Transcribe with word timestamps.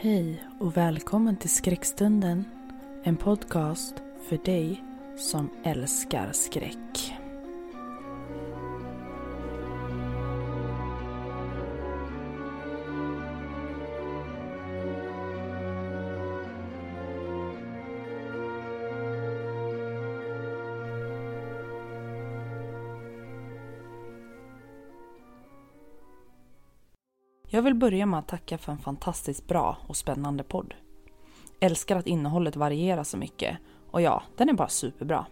Hej 0.00 0.44
och 0.60 0.76
välkommen 0.76 1.36
till 1.36 1.50
Skräckstunden. 1.50 2.44
En 3.04 3.16
podcast 3.16 3.94
för 4.28 4.38
dig 4.44 4.84
som 5.16 5.50
älskar 5.64 6.32
skräck. 6.32 7.17
Jag 27.58 27.62
vill 27.62 27.74
börja 27.74 28.06
med 28.06 28.18
att 28.18 28.28
tacka 28.28 28.58
för 28.58 28.72
en 28.72 28.78
fantastiskt 28.78 29.46
bra 29.46 29.76
och 29.86 29.96
spännande 29.96 30.42
podd. 30.42 30.74
Älskar 31.60 31.96
att 31.96 32.06
innehållet 32.06 32.56
varierar 32.56 33.04
så 33.04 33.16
mycket 33.16 33.58
och 33.90 34.02
ja, 34.02 34.22
den 34.36 34.48
är 34.48 34.52
bara 34.52 34.68
superbra. 34.68 35.26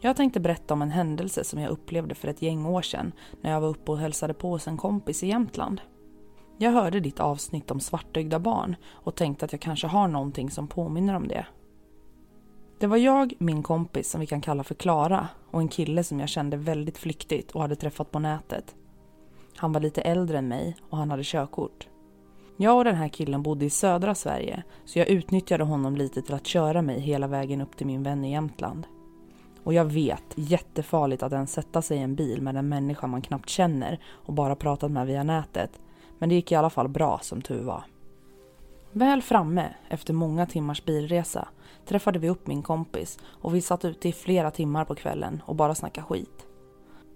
Jag 0.00 0.16
tänkte 0.16 0.40
berätta 0.40 0.74
om 0.74 0.82
en 0.82 0.90
händelse 0.90 1.44
som 1.44 1.60
jag 1.60 1.70
upplevde 1.70 2.14
för 2.14 2.28
ett 2.28 2.42
gäng 2.42 2.66
år 2.66 2.82
sedan 2.82 3.12
när 3.40 3.50
jag 3.50 3.60
var 3.60 3.68
uppe 3.68 3.92
och 3.92 3.98
hälsade 3.98 4.34
på 4.34 4.50
hos 4.50 4.68
en 4.68 4.76
kompis 4.76 5.22
i 5.22 5.26
Jämtland. 5.26 5.80
Jag 6.58 6.72
hörde 6.72 7.00
ditt 7.00 7.20
avsnitt 7.20 7.70
om 7.70 7.80
svartögda 7.80 8.38
barn 8.38 8.76
och 8.90 9.14
tänkte 9.14 9.44
att 9.44 9.52
jag 9.52 9.60
kanske 9.60 9.86
har 9.86 10.08
någonting 10.08 10.50
som 10.50 10.68
påminner 10.68 11.14
om 11.14 11.28
det. 11.28 11.46
Det 12.78 12.86
var 12.86 12.96
jag, 12.96 13.34
min 13.38 13.62
kompis 13.62 14.10
som 14.10 14.20
vi 14.20 14.26
kan 14.26 14.40
kalla 14.40 14.64
för 14.64 14.74
Klara 14.74 15.28
och 15.50 15.60
en 15.60 15.68
kille 15.68 16.04
som 16.04 16.20
jag 16.20 16.28
kände 16.28 16.56
väldigt 16.56 16.98
flyktigt 16.98 17.50
och 17.50 17.62
hade 17.62 17.76
träffat 17.76 18.10
på 18.10 18.18
nätet. 18.18 18.74
Han 19.60 19.72
var 19.72 19.80
lite 19.80 20.00
äldre 20.00 20.38
än 20.38 20.48
mig 20.48 20.76
och 20.90 20.98
han 20.98 21.10
hade 21.10 21.22
körkort. 21.24 21.88
Jag 22.56 22.76
och 22.76 22.84
den 22.84 22.94
här 22.94 23.08
killen 23.08 23.42
bodde 23.42 23.64
i 23.64 23.70
södra 23.70 24.14
Sverige 24.14 24.62
så 24.84 24.98
jag 24.98 25.08
utnyttjade 25.08 25.64
honom 25.64 25.96
lite 25.96 26.22
till 26.22 26.34
att 26.34 26.46
köra 26.46 26.82
mig 26.82 27.00
hela 27.00 27.26
vägen 27.26 27.60
upp 27.60 27.76
till 27.76 27.86
min 27.86 28.02
vän 28.02 28.24
i 28.24 28.32
Jämtland. 28.32 28.86
Och 29.64 29.74
jag 29.74 29.84
vet, 29.84 30.24
jättefarligt 30.34 31.22
att 31.22 31.32
ens 31.32 31.52
sätta 31.52 31.82
sig 31.82 31.98
i 31.98 32.00
en 32.00 32.14
bil 32.14 32.42
med 32.42 32.56
en 32.56 32.68
människa 32.68 33.06
man 33.06 33.22
knappt 33.22 33.48
känner 33.48 34.00
och 34.10 34.32
bara 34.32 34.56
pratat 34.56 34.90
med 34.90 35.06
via 35.06 35.22
nätet. 35.22 35.80
Men 36.18 36.28
det 36.28 36.34
gick 36.34 36.52
i 36.52 36.54
alla 36.54 36.70
fall 36.70 36.88
bra 36.88 37.18
som 37.22 37.42
tur 37.42 37.62
var. 37.62 37.84
Väl 38.92 39.22
framme, 39.22 39.74
efter 39.88 40.14
många 40.14 40.46
timmars 40.46 40.84
bilresa, 40.84 41.48
träffade 41.86 42.18
vi 42.18 42.28
upp 42.28 42.46
min 42.46 42.62
kompis 42.62 43.18
och 43.24 43.54
vi 43.54 43.60
satt 43.60 43.84
ute 43.84 44.08
i 44.08 44.12
flera 44.12 44.50
timmar 44.50 44.84
på 44.84 44.94
kvällen 44.94 45.42
och 45.46 45.56
bara 45.56 45.74
snackade 45.74 46.06
skit. 46.06 46.46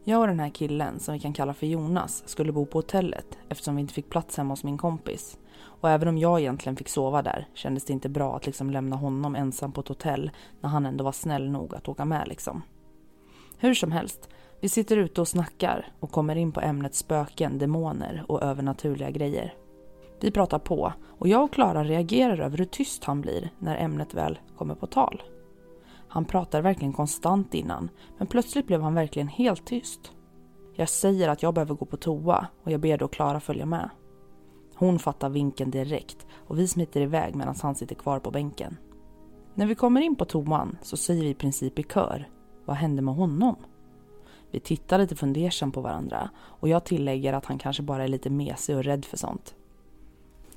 Jag 0.06 0.20
och 0.20 0.26
den 0.26 0.40
här 0.40 0.50
killen, 0.50 1.00
som 1.00 1.14
vi 1.14 1.20
kan 1.20 1.32
kalla 1.32 1.54
för 1.54 1.66
Jonas, 1.66 2.22
skulle 2.26 2.52
bo 2.52 2.66
på 2.66 2.78
hotellet 2.78 3.38
eftersom 3.48 3.76
vi 3.76 3.80
inte 3.80 3.94
fick 3.94 4.10
plats 4.10 4.36
hemma 4.36 4.52
hos 4.52 4.64
min 4.64 4.78
kompis. 4.78 5.38
Och 5.80 5.90
även 5.90 6.08
om 6.08 6.18
jag 6.18 6.40
egentligen 6.40 6.76
fick 6.76 6.88
sova 6.88 7.22
där 7.22 7.48
kändes 7.54 7.84
det 7.84 7.92
inte 7.92 8.08
bra 8.08 8.36
att 8.36 8.46
liksom 8.46 8.70
lämna 8.70 8.96
honom 8.96 9.36
ensam 9.36 9.72
på 9.72 9.80
ett 9.80 9.88
hotell 9.88 10.30
när 10.60 10.70
han 10.70 10.86
ändå 10.86 11.04
var 11.04 11.12
snäll 11.12 11.50
nog 11.50 11.74
att 11.74 11.88
åka 11.88 12.04
med 12.04 12.28
liksom. 12.28 12.62
Hur 13.58 13.74
som 13.74 13.92
helst, 13.92 14.28
vi 14.60 14.68
sitter 14.68 14.96
ute 14.96 15.20
och 15.20 15.28
snackar 15.28 15.92
och 16.00 16.10
kommer 16.10 16.36
in 16.36 16.52
på 16.52 16.60
ämnet 16.60 16.94
spöken, 16.94 17.58
demoner 17.58 18.24
och 18.28 18.42
övernaturliga 18.42 19.10
grejer. 19.10 19.54
Vi 20.20 20.30
pratar 20.30 20.58
på 20.58 20.92
och 21.18 21.28
jag 21.28 21.44
och 21.44 21.52
Klara 21.52 21.84
reagerar 21.84 22.40
över 22.40 22.58
hur 22.58 22.64
tyst 22.64 23.04
han 23.04 23.20
blir 23.20 23.50
när 23.58 23.76
ämnet 23.76 24.14
väl 24.14 24.38
kommer 24.56 24.74
på 24.74 24.86
tal. 24.86 25.22
Han 26.14 26.24
pratade 26.24 26.62
verkligen 26.62 26.92
konstant 26.92 27.54
innan, 27.54 27.90
men 28.18 28.26
plötsligt 28.26 28.66
blev 28.66 28.82
han 28.82 28.94
verkligen 28.94 29.28
helt 29.28 29.66
tyst. 29.66 30.12
Jag 30.74 30.88
säger 30.88 31.28
att 31.28 31.42
jag 31.42 31.54
behöver 31.54 31.74
gå 31.74 31.84
på 31.84 31.96
toa 31.96 32.46
och 32.62 32.70
jag 32.70 32.80
ber 32.80 32.98
då 32.98 33.08
Klara 33.08 33.40
följa 33.40 33.66
med. 33.66 33.90
Hon 34.74 34.98
fattar 34.98 35.28
vinken 35.28 35.70
direkt 35.70 36.26
och 36.34 36.58
vi 36.58 36.68
smiter 36.68 37.00
iväg 37.00 37.34
medan 37.34 37.54
han 37.62 37.74
sitter 37.74 37.94
kvar 37.94 38.18
på 38.18 38.30
bänken. 38.30 38.76
När 39.54 39.66
vi 39.66 39.74
kommer 39.74 40.00
in 40.00 40.16
på 40.16 40.24
toan 40.24 40.78
så 40.82 40.96
säger 40.96 41.22
vi 41.22 41.28
i 41.28 41.34
princip 41.34 41.78
i 41.78 41.82
kör, 41.82 42.28
vad 42.64 42.76
hände 42.76 43.02
med 43.02 43.14
honom? 43.14 43.56
Vi 44.50 44.60
tittar 44.60 44.98
lite 44.98 45.16
fundersamt 45.16 45.74
på 45.74 45.80
varandra 45.80 46.30
och 46.36 46.68
jag 46.68 46.84
tillägger 46.84 47.32
att 47.32 47.44
han 47.44 47.58
kanske 47.58 47.82
bara 47.82 48.04
är 48.04 48.08
lite 48.08 48.30
mesig 48.30 48.76
och 48.76 48.84
rädd 48.84 49.04
för 49.04 49.16
sånt. 49.16 49.54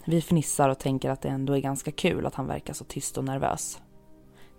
Vi 0.06 0.22
fnissar 0.22 0.70
och 0.70 0.80
tänker 0.80 1.10
att 1.10 1.22
det 1.22 1.30
ändå 1.30 1.54
är 1.54 1.62
ganska 1.62 1.92
kul 1.92 2.26
att 2.26 2.36
han 2.36 2.48
verkar 2.48 2.74
så 2.74 2.84
tyst 2.84 3.18
och 3.18 3.26
nervös. 3.26 3.82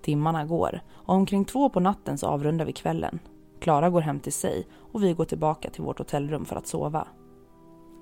Timmarna 0.03 0.45
går 0.45 0.81
och 0.93 1.15
omkring 1.15 1.45
två 1.45 1.69
på 1.69 1.81
natten 1.81 2.19
så 2.19 2.27
avrundar 2.27 2.65
vi 2.65 2.73
kvällen. 2.73 3.19
Klara 3.61 3.91
går 3.91 4.01
hem 4.01 4.21
till 4.21 4.33
sig 4.33 4.67
och 4.93 5.03
vi 5.03 5.13
går 5.13 5.25
tillbaka 5.25 5.71
till 5.71 5.83
vårt 5.83 5.99
hotellrum 5.99 6.45
för 6.45 6.57
att 6.57 6.67
sova. 6.67 7.09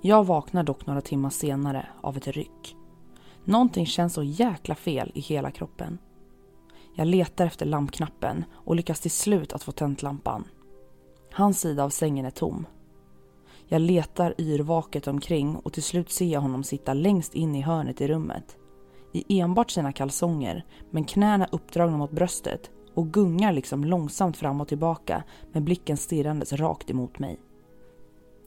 Jag 0.02 0.26
vaknar 0.26 0.62
dock 0.62 0.86
några 0.86 1.00
timmar 1.00 1.30
senare 1.30 1.86
av 2.00 2.16
ett 2.16 2.26
ryck. 2.26 2.76
Någonting 3.44 3.86
känns 3.86 4.14
så 4.14 4.22
jäkla 4.22 4.74
fel 4.74 5.12
i 5.14 5.20
hela 5.20 5.50
kroppen. 5.50 5.98
Jag 6.94 7.06
letar 7.06 7.46
efter 7.46 7.66
lampknappen 7.66 8.44
och 8.52 8.76
lyckas 8.76 9.00
till 9.00 9.10
slut 9.10 9.52
att 9.52 9.62
få 9.62 9.72
tänt 9.72 10.02
lampan. 10.02 10.44
Hans 11.32 11.60
sida 11.60 11.84
av 11.84 11.90
sängen 11.90 12.26
är 12.26 12.30
tom. 12.30 12.66
Jag 13.68 13.80
letar 13.80 14.34
yrvaket 14.38 15.08
omkring 15.08 15.56
och 15.56 15.72
till 15.72 15.82
slut 15.82 16.10
ser 16.10 16.26
jag 16.26 16.40
honom 16.40 16.64
sitta 16.64 16.94
längst 16.94 17.34
in 17.34 17.54
i 17.54 17.60
hörnet 17.60 18.00
i 18.00 18.08
rummet 18.08 18.56
i 19.16 19.40
enbart 19.40 19.70
sina 19.70 19.92
kalsonger 19.92 20.64
men 20.90 21.04
knäna 21.04 21.48
uppdragna 21.52 21.96
mot 21.96 22.10
bröstet 22.10 22.70
och 22.94 23.12
gungar 23.12 23.52
liksom 23.52 23.84
långsamt 23.84 24.36
fram 24.36 24.60
och 24.60 24.68
tillbaka 24.68 25.22
med 25.52 25.62
blicken 25.62 25.96
stirrandes 25.96 26.52
rakt 26.52 26.90
emot 26.90 27.18
mig. 27.18 27.40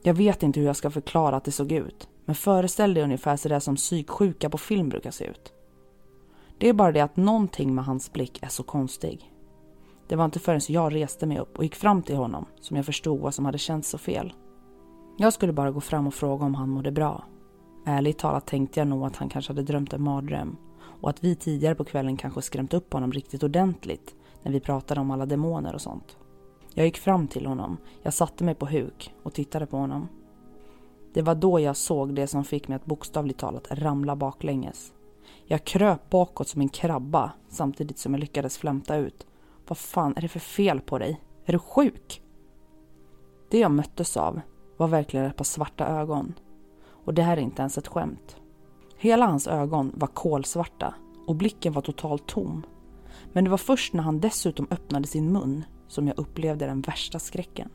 Jag 0.02 0.14
vet 0.14 0.42
inte 0.42 0.60
hur 0.60 0.66
jag 0.66 0.76
ska 0.76 0.90
förklara 0.90 1.36
att 1.36 1.44
det 1.44 1.52
såg 1.52 1.72
ut 1.72 2.08
men 2.24 2.34
föreställ 2.34 2.94
dig 2.94 3.02
ungefär 3.02 3.36
sådär 3.36 3.60
som 3.60 3.76
psyksjuka 3.76 4.50
på 4.50 4.58
film 4.58 4.88
brukar 4.88 5.10
se 5.10 5.24
ut. 5.24 5.52
Det 6.58 6.68
är 6.68 6.72
bara 6.72 6.92
det 6.92 7.00
att 7.00 7.16
någonting 7.16 7.74
med 7.74 7.84
hans 7.84 8.12
blick 8.12 8.38
är 8.42 8.48
så 8.48 8.62
konstig. 8.62 9.32
Det 10.08 10.16
var 10.16 10.24
inte 10.24 10.38
förrän 10.38 10.60
jag 10.68 10.94
reste 10.94 11.26
mig 11.26 11.38
upp 11.38 11.58
och 11.58 11.64
gick 11.64 11.74
fram 11.74 12.02
till 12.02 12.16
honom 12.16 12.46
som 12.60 12.76
jag 12.76 12.86
förstod 12.86 13.20
vad 13.20 13.34
som 13.34 13.44
hade 13.44 13.58
känts 13.58 13.88
så 13.88 13.98
fel. 13.98 14.32
Jag 15.18 15.32
skulle 15.32 15.52
bara 15.52 15.70
gå 15.70 15.80
fram 15.80 16.06
och 16.06 16.14
fråga 16.14 16.44
om 16.44 16.54
han 16.54 16.70
mådde 16.70 16.92
bra 16.92 17.24
Ärligt 17.84 18.18
talat 18.18 18.46
tänkte 18.46 18.80
jag 18.80 18.88
nog 18.88 19.04
att 19.04 19.16
han 19.16 19.28
kanske 19.28 19.52
hade 19.52 19.62
drömt 19.62 19.92
en 19.92 20.02
mardröm 20.02 20.56
och 21.00 21.10
att 21.10 21.24
vi 21.24 21.34
tidigare 21.34 21.74
på 21.74 21.84
kvällen 21.84 22.16
kanske 22.16 22.42
skrämt 22.42 22.74
upp 22.74 22.92
honom 22.92 23.12
riktigt 23.12 23.42
ordentligt 23.42 24.14
när 24.42 24.52
vi 24.52 24.60
pratade 24.60 25.00
om 25.00 25.10
alla 25.10 25.26
demoner 25.26 25.74
och 25.74 25.80
sånt. 25.80 26.16
Jag 26.74 26.86
gick 26.86 26.96
fram 26.98 27.28
till 27.28 27.46
honom, 27.46 27.76
jag 28.02 28.14
satte 28.14 28.44
mig 28.44 28.54
på 28.54 28.66
huk 28.66 29.14
och 29.22 29.34
tittade 29.34 29.66
på 29.66 29.76
honom. 29.76 30.08
Det 31.12 31.22
var 31.22 31.34
då 31.34 31.60
jag 31.60 31.76
såg 31.76 32.14
det 32.14 32.26
som 32.26 32.44
fick 32.44 32.68
mig 32.68 32.76
att 32.76 32.84
bokstavligt 32.84 33.40
talat 33.40 33.66
ramla 33.70 34.16
baklänges. 34.16 34.92
Jag 35.44 35.64
kröp 35.64 36.10
bakåt 36.10 36.48
som 36.48 36.60
en 36.60 36.68
krabba 36.68 37.32
samtidigt 37.48 37.98
som 37.98 38.14
jag 38.14 38.20
lyckades 38.20 38.58
flämta 38.58 38.96
ut. 38.96 39.26
Vad 39.68 39.78
fan 39.78 40.14
är 40.16 40.20
det 40.20 40.28
för 40.28 40.40
fel 40.40 40.80
på 40.80 40.98
dig? 40.98 41.20
Är 41.44 41.52
du 41.52 41.58
sjuk? 41.58 42.22
Det 43.50 43.58
jag 43.58 43.70
möttes 43.70 44.16
av 44.16 44.40
var 44.76 44.88
verkligen 44.88 45.26
ett 45.26 45.36
par 45.36 45.44
svarta 45.44 45.86
ögon 45.86 46.34
och 47.10 47.14
det 47.14 47.22
här 47.22 47.36
är 47.36 47.40
inte 47.40 47.62
ens 47.62 47.78
ett 47.78 47.86
skämt. 47.86 48.36
Hela 48.96 49.26
hans 49.26 49.46
ögon 49.46 49.92
var 49.94 50.08
kolsvarta 50.08 50.94
och 51.26 51.36
blicken 51.36 51.72
var 51.72 51.82
totalt 51.82 52.26
tom. 52.26 52.66
Men 53.32 53.44
det 53.44 53.50
var 53.50 53.58
först 53.58 53.92
när 53.92 54.02
han 54.02 54.20
dessutom 54.20 54.66
öppnade 54.70 55.06
sin 55.06 55.32
mun 55.32 55.64
som 55.88 56.06
jag 56.08 56.18
upplevde 56.18 56.66
den 56.66 56.80
värsta 56.80 57.18
skräcken. 57.18 57.68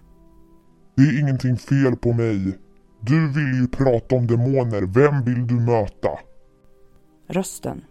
Det 0.96 1.02
är 1.02 1.20
ingenting 1.20 1.58
fel 1.58 1.96
på 1.96 2.14
mig. 2.14 2.58
Du 3.00 3.28
vill 3.28 3.62
ju 3.62 3.68
prata 3.68 4.16
om 4.16 4.28
demoner. 4.28 4.82
Vem 4.82 5.24
vill 5.24 5.48
du 5.48 5.56
möta? 5.56 6.10
Rösten. 7.28 7.86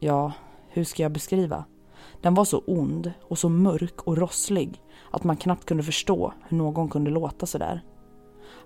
Ja, 0.00 0.32
hur 0.68 0.84
ska 0.84 1.02
jag 1.02 1.12
beskriva? 1.12 1.64
Den 2.22 2.34
var 2.34 2.44
så 2.44 2.62
ond 2.66 3.12
och 3.22 3.38
så 3.38 3.48
mörk 3.48 4.02
och 4.02 4.18
rosslig 4.18 4.82
att 5.10 5.24
man 5.24 5.36
knappt 5.36 5.64
kunde 5.64 5.82
förstå 5.82 6.32
hur 6.48 6.56
någon 6.56 6.88
kunde 6.88 7.10
låta 7.10 7.46
sådär. 7.46 7.82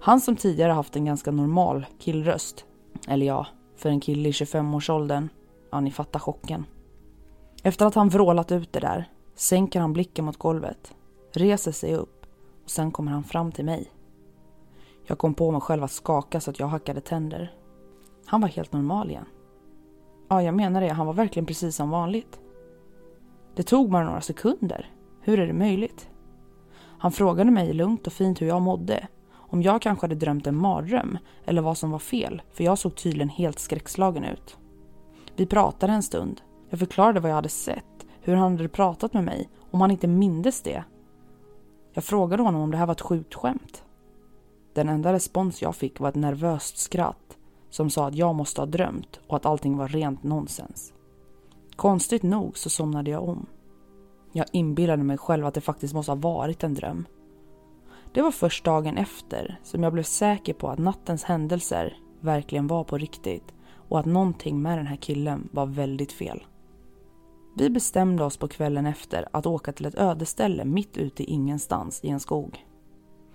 Han 0.00 0.20
som 0.20 0.36
tidigare 0.36 0.72
haft 0.72 0.96
en 0.96 1.04
ganska 1.04 1.30
normal 1.30 1.86
killröst, 1.98 2.64
eller 3.08 3.26
ja, 3.26 3.46
för 3.76 3.88
en 3.88 4.00
kille 4.00 4.28
i 4.28 4.32
25-årsåldern, 4.32 5.28
ja 5.70 5.80
ni 5.80 5.90
fattar 5.90 6.20
chocken. 6.20 6.66
Efter 7.62 7.86
att 7.86 7.94
han 7.94 8.08
vrålat 8.08 8.52
ut 8.52 8.72
det 8.72 8.80
där 8.80 9.10
sänker 9.34 9.80
han 9.80 9.92
blicken 9.92 10.24
mot 10.24 10.36
golvet, 10.36 10.94
reser 11.32 11.72
sig 11.72 11.94
upp 11.94 12.26
och 12.64 12.70
sen 12.70 12.90
kommer 12.90 13.12
han 13.12 13.24
fram 13.24 13.52
till 13.52 13.64
mig. 13.64 13.92
Jag 15.06 15.18
kom 15.18 15.34
på 15.34 15.50
mig 15.50 15.60
själv 15.60 15.84
att 15.84 15.90
skaka 15.90 16.40
så 16.40 16.50
att 16.50 16.60
jag 16.60 16.66
hackade 16.66 17.00
tänder. 17.00 17.52
Han 18.26 18.40
var 18.40 18.48
helt 18.48 18.72
normal 18.72 19.10
igen. 19.10 19.24
Ja, 20.28 20.42
jag 20.42 20.54
menar 20.54 20.80
det. 20.80 20.88
Han 20.88 21.06
var 21.06 21.14
verkligen 21.14 21.46
precis 21.46 21.76
som 21.76 21.90
vanligt. 21.90 22.40
Det 23.54 23.62
tog 23.62 23.90
bara 23.90 24.04
några 24.04 24.20
sekunder. 24.20 24.90
Hur 25.20 25.40
är 25.40 25.46
det 25.46 25.52
möjligt? 25.52 26.08
Han 26.98 27.12
frågade 27.12 27.50
mig 27.50 27.72
lugnt 27.72 28.06
och 28.06 28.12
fint 28.12 28.42
hur 28.42 28.46
jag 28.46 28.62
mådde. 28.62 29.08
Om 29.50 29.62
jag 29.62 29.82
kanske 29.82 30.04
hade 30.04 30.14
drömt 30.14 30.46
en 30.46 30.56
mardröm 30.56 31.18
eller 31.44 31.62
vad 31.62 31.78
som 31.78 31.90
var 31.90 31.98
fel, 31.98 32.42
för 32.52 32.64
jag 32.64 32.78
såg 32.78 32.94
tydligen 32.94 33.28
helt 33.28 33.58
skräckslagen 33.58 34.24
ut. 34.24 34.56
Vi 35.36 35.46
pratade 35.46 35.92
en 35.92 36.02
stund. 36.02 36.40
Jag 36.70 36.78
förklarade 36.78 37.20
vad 37.20 37.30
jag 37.30 37.36
hade 37.36 37.48
sett, 37.48 38.06
hur 38.20 38.34
han 38.34 38.56
hade 38.56 38.68
pratat 38.68 39.14
med 39.14 39.24
mig, 39.24 39.48
om 39.70 39.80
han 39.80 39.90
inte 39.90 40.06
mindes 40.06 40.62
det. 40.62 40.84
Jag 41.92 42.04
frågade 42.04 42.42
honom 42.42 42.60
om 42.60 42.70
det 42.70 42.76
här 42.76 42.86
var 42.86 42.92
ett 42.92 43.00
sjukt 43.00 43.34
skämt. 43.34 43.84
Den 44.74 44.88
enda 44.88 45.12
respons 45.12 45.62
jag 45.62 45.76
fick 45.76 46.00
var 46.00 46.08
ett 46.08 46.14
nervöst 46.14 46.78
skratt 46.78 47.36
som 47.70 47.90
sa 47.90 48.06
att 48.06 48.14
jag 48.14 48.34
måste 48.34 48.60
ha 48.60 48.66
drömt 48.66 49.20
och 49.26 49.36
att 49.36 49.46
allting 49.46 49.76
var 49.76 49.88
rent 49.88 50.22
nonsens. 50.22 50.92
Konstigt 51.76 52.22
nog 52.22 52.58
så 52.58 52.70
somnade 52.70 53.10
jag 53.10 53.28
om. 53.28 53.46
Jag 54.32 54.46
inbillade 54.52 55.02
mig 55.02 55.18
själv 55.18 55.46
att 55.46 55.54
det 55.54 55.60
faktiskt 55.60 55.94
måste 55.94 56.12
ha 56.12 56.16
varit 56.16 56.64
en 56.64 56.74
dröm. 56.74 57.06
Det 58.12 58.22
var 58.22 58.30
först 58.30 58.64
dagen 58.64 58.98
efter 58.98 59.60
som 59.62 59.82
jag 59.82 59.92
blev 59.92 60.02
säker 60.02 60.52
på 60.52 60.68
att 60.68 60.78
nattens 60.78 61.24
händelser 61.24 61.96
verkligen 62.20 62.66
var 62.66 62.84
på 62.84 62.98
riktigt 62.98 63.54
och 63.88 64.00
att 64.00 64.06
någonting 64.06 64.62
med 64.62 64.78
den 64.78 64.86
här 64.86 64.96
killen 64.96 65.48
var 65.52 65.66
väldigt 65.66 66.12
fel. 66.12 66.44
Vi 67.56 67.70
bestämde 67.70 68.24
oss 68.24 68.36
på 68.36 68.48
kvällen 68.48 68.86
efter 68.86 69.28
att 69.32 69.46
åka 69.46 69.72
till 69.72 69.86
ett 69.86 69.98
ödeställe 69.98 70.64
mitt 70.64 70.96
ute 70.96 71.22
i 71.22 71.26
ingenstans 71.26 72.00
i 72.04 72.08
en 72.08 72.20
skog. 72.20 72.64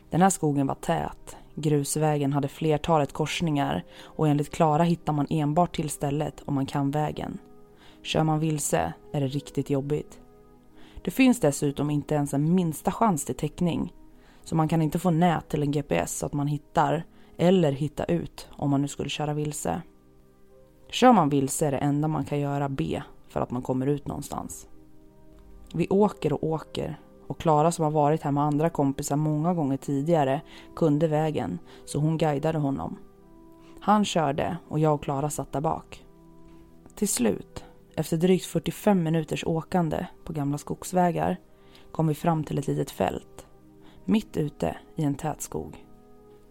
Den 0.09 0.21
här 0.21 0.29
skogen 0.29 0.67
var 0.67 0.75
tät, 0.75 1.37
grusvägen 1.55 2.33
hade 2.33 2.47
flertalet 2.47 3.13
korsningar 3.13 3.83
och 4.03 4.27
enligt 4.27 4.49
Klara 4.49 4.83
hittar 4.83 5.13
man 5.13 5.27
enbart 5.29 5.75
till 5.75 5.89
stället 5.89 6.41
om 6.45 6.53
man 6.53 6.65
kan 6.65 6.91
vägen. 6.91 7.37
Kör 8.01 8.23
man 8.23 8.39
vilse 8.39 8.93
är 9.13 9.21
det 9.21 9.27
riktigt 9.27 9.69
jobbigt. 9.69 10.19
Det 11.03 11.11
finns 11.11 11.39
dessutom 11.39 11.89
inte 11.89 12.15
ens 12.15 12.33
en 12.33 12.55
minsta 12.55 12.91
chans 12.91 13.25
till 13.25 13.35
täckning 13.35 13.93
så 14.43 14.55
man 14.55 14.67
kan 14.67 14.81
inte 14.81 14.99
få 14.99 15.11
nät 15.11 15.49
till 15.49 15.61
en 15.61 15.71
GPS 15.71 16.17
så 16.17 16.25
att 16.25 16.33
man 16.33 16.47
hittar 16.47 17.03
eller 17.37 17.71
hitta 17.71 18.03
ut 18.03 18.47
om 18.51 18.69
man 18.69 18.81
nu 18.81 18.87
skulle 18.87 19.09
köra 19.09 19.33
vilse. 19.33 19.81
Kör 20.89 21.13
man 21.13 21.29
vilse 21.29 21.67
är 21.67 21.71
det 21.71 21.77
enda 21.77 22.07
man 22.07 22.25
kan 22.25 22.39
göra 22.39 22.69
B 22.69 23.01
för 23.27 23.41
att 23.41 23.51
man 23.51 23.61
kommer 23.61 23.87
ut 23.87 24.07
någonstans. 24.07 24.67
Vi 25.73 25.87
åker 25.89 26.33
och 26.33 26.43
åker 26.43 26.99
och 27.27 27.39
Klara 27.39 27.71
som 27.71 27.83
har 27.83 27.91
varit 27.91 28.21
här 28.21 28.31
med 28.31 28.43
andra 28.43 28.69
kompisar 28.69 29.15
många 29.15 29.53
gånger 29.53 29.77
tidigare 29.77 30.41
kunde 30.75 31.07
vägen 31.07 31.59
så 31.85 31.99
hon 31.99 32.17
guidade 32.17 32.57
honom. 32.57 32.97
Han 33.79 34.05
körde 34.05 34.57
och 34.67 34.79
jag 34.79 34.93
och 34.93 35.03
Klara 35.03 35.29
satt 35.29 35.51
där 35.51 35.61
bak. 35.61 36.05
Till 36.95 37.07
slut, 37.07 37.65
efter 37.95 38.17
drygt 38.17 38.45
45 38.45 39.03
minuters 39.03 39.43
åkande 39.43 40.05
på 40.23 40.33
gamla 40.33 40.57
skogsvägar 40.57 41.37
kom 41.91 42.07
vi 42.07 42.15
fram 42.15 42.43
till 42.43 42.57
ett 42.57 42.67
litet 42.67 42.91
fält. 42.91 43.45
Mitt 44.05 44.37
ute 44.37 44.77
i 44.95 45.03
en 45.03 45.15
tät 45.15 45.41
skog. 45.41 45.85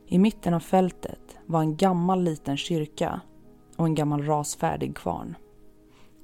I 0.07 0.19
mitten 0.19 0.55
av 0.55 0.61
fältet 0.61 1.37
var 1.47 1.61
en 1.61 1.77
gammal 1.77 2.23
liten 2.23 2.57
kyrka 2.57 3.21
och 3.77 3.87
en 3.87 3.95
gammal 3.95 4.23
rasfärdig 4.23 4.97
kvarn. 4.97 5.37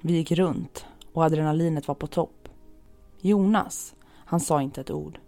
Vi 0.01 0.13
gick 0.13 0.33
runt 0.33 0.87
och 1.13 1.25
adrenalinet 1.25 1.89
var 1.89 1.95
på 1.95 2.07
topp. 2.07 2.49
Jonas, 3.21 3.95
han 4.15 4.41
sa 4.41 4.63
inte 4.63 4.81
ett 4.81 4.91
ord. 4.91 5.19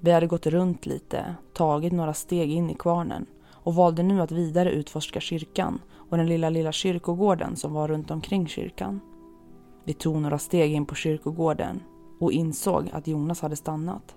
Vi 0.00 0.10
hade 0.10 0.26
gått 0.26 0.46
runt 0.46 0.86
lite, 0.86 1.34
tagit 1.52 1.92
några 1.92 2.14
steg 2.14 2.52
in 2.52 2.70
i 2.70 2.74
kvarnen 2.74 3.26
och 3.50 3.74
valde 3.74 4.02
nu 4.02 4.20
att 4.20 4.32
vidare 4.32 4.70
utforska 4.70 5.20
kyrkan 5.20 5.80
och 6.10 6.16
den 6.16 6.26
lilla, 6.26 6.50
lilla 6.50 6.72
kyrkogården 6.72 7.56
som 7.56 7.72
var 7.72 7.88
runt 7.88 8.10
omkring 8.10 8.48
kyrkan. 8.48 9.00
Vi 9.84 9.92
tog 9.94 10.16
några 10.16 10.38
steg 10.38 10.72
in 10.72 10.86
på 10.86 10.94
kyrkogården 10.94 11.82
och 12.20 12.32
insåg 12.32 12.90
att 12.92 13.06
Jonas 13.06 13.40
hade 13.40 13.56
stannat. 13.56 14.16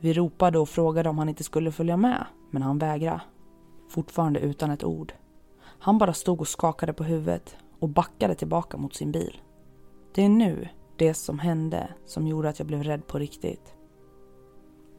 Vi 0.00 0.12
ropade 0.12 0.58
och 0.58 0.68
frågade 0.68 1.08
om 1.08 1.18
han 1.18 1.28
inte 1.28 1.44
skulle 1.44 1.72
följa 1.72 1.96
med, 1.96 2.26
men 2.50 2.62
han 2.62 2.78
vägrade. 2.78 3.20
Fortfarande 3.88 4.40
utan 4.40 4.70
ett 4.70 4.84
ord. 4.84 5.12
Han 5.60 5.98
bara 5.98 6.12
stod 6.12 6.40
och 6.40 6.48
skakade 6.48 6.92
på 6.92 7.04
huvudet 7.04 7.56
och 7.78 7.88
backade 7.88 8.34
tillbaka 8.34 8.76
mot 8.76 8.94
sin 8.94 9.12
bil. 9.12 9.40
Det 10.14 10.24
är 10.24 10.28
nu 10.28 10.68
det 10.96 11.14
som 11.14 11.38
hände 11.38 11.88
som 12.06 12.26
gjorde 12.26 12.48
att 12.48 12.58
jag 12.58 12.68
blev 12.68 12.82
rädd 12.82 13.06
på 13.06 13.18
riktigt. 13.18 13.74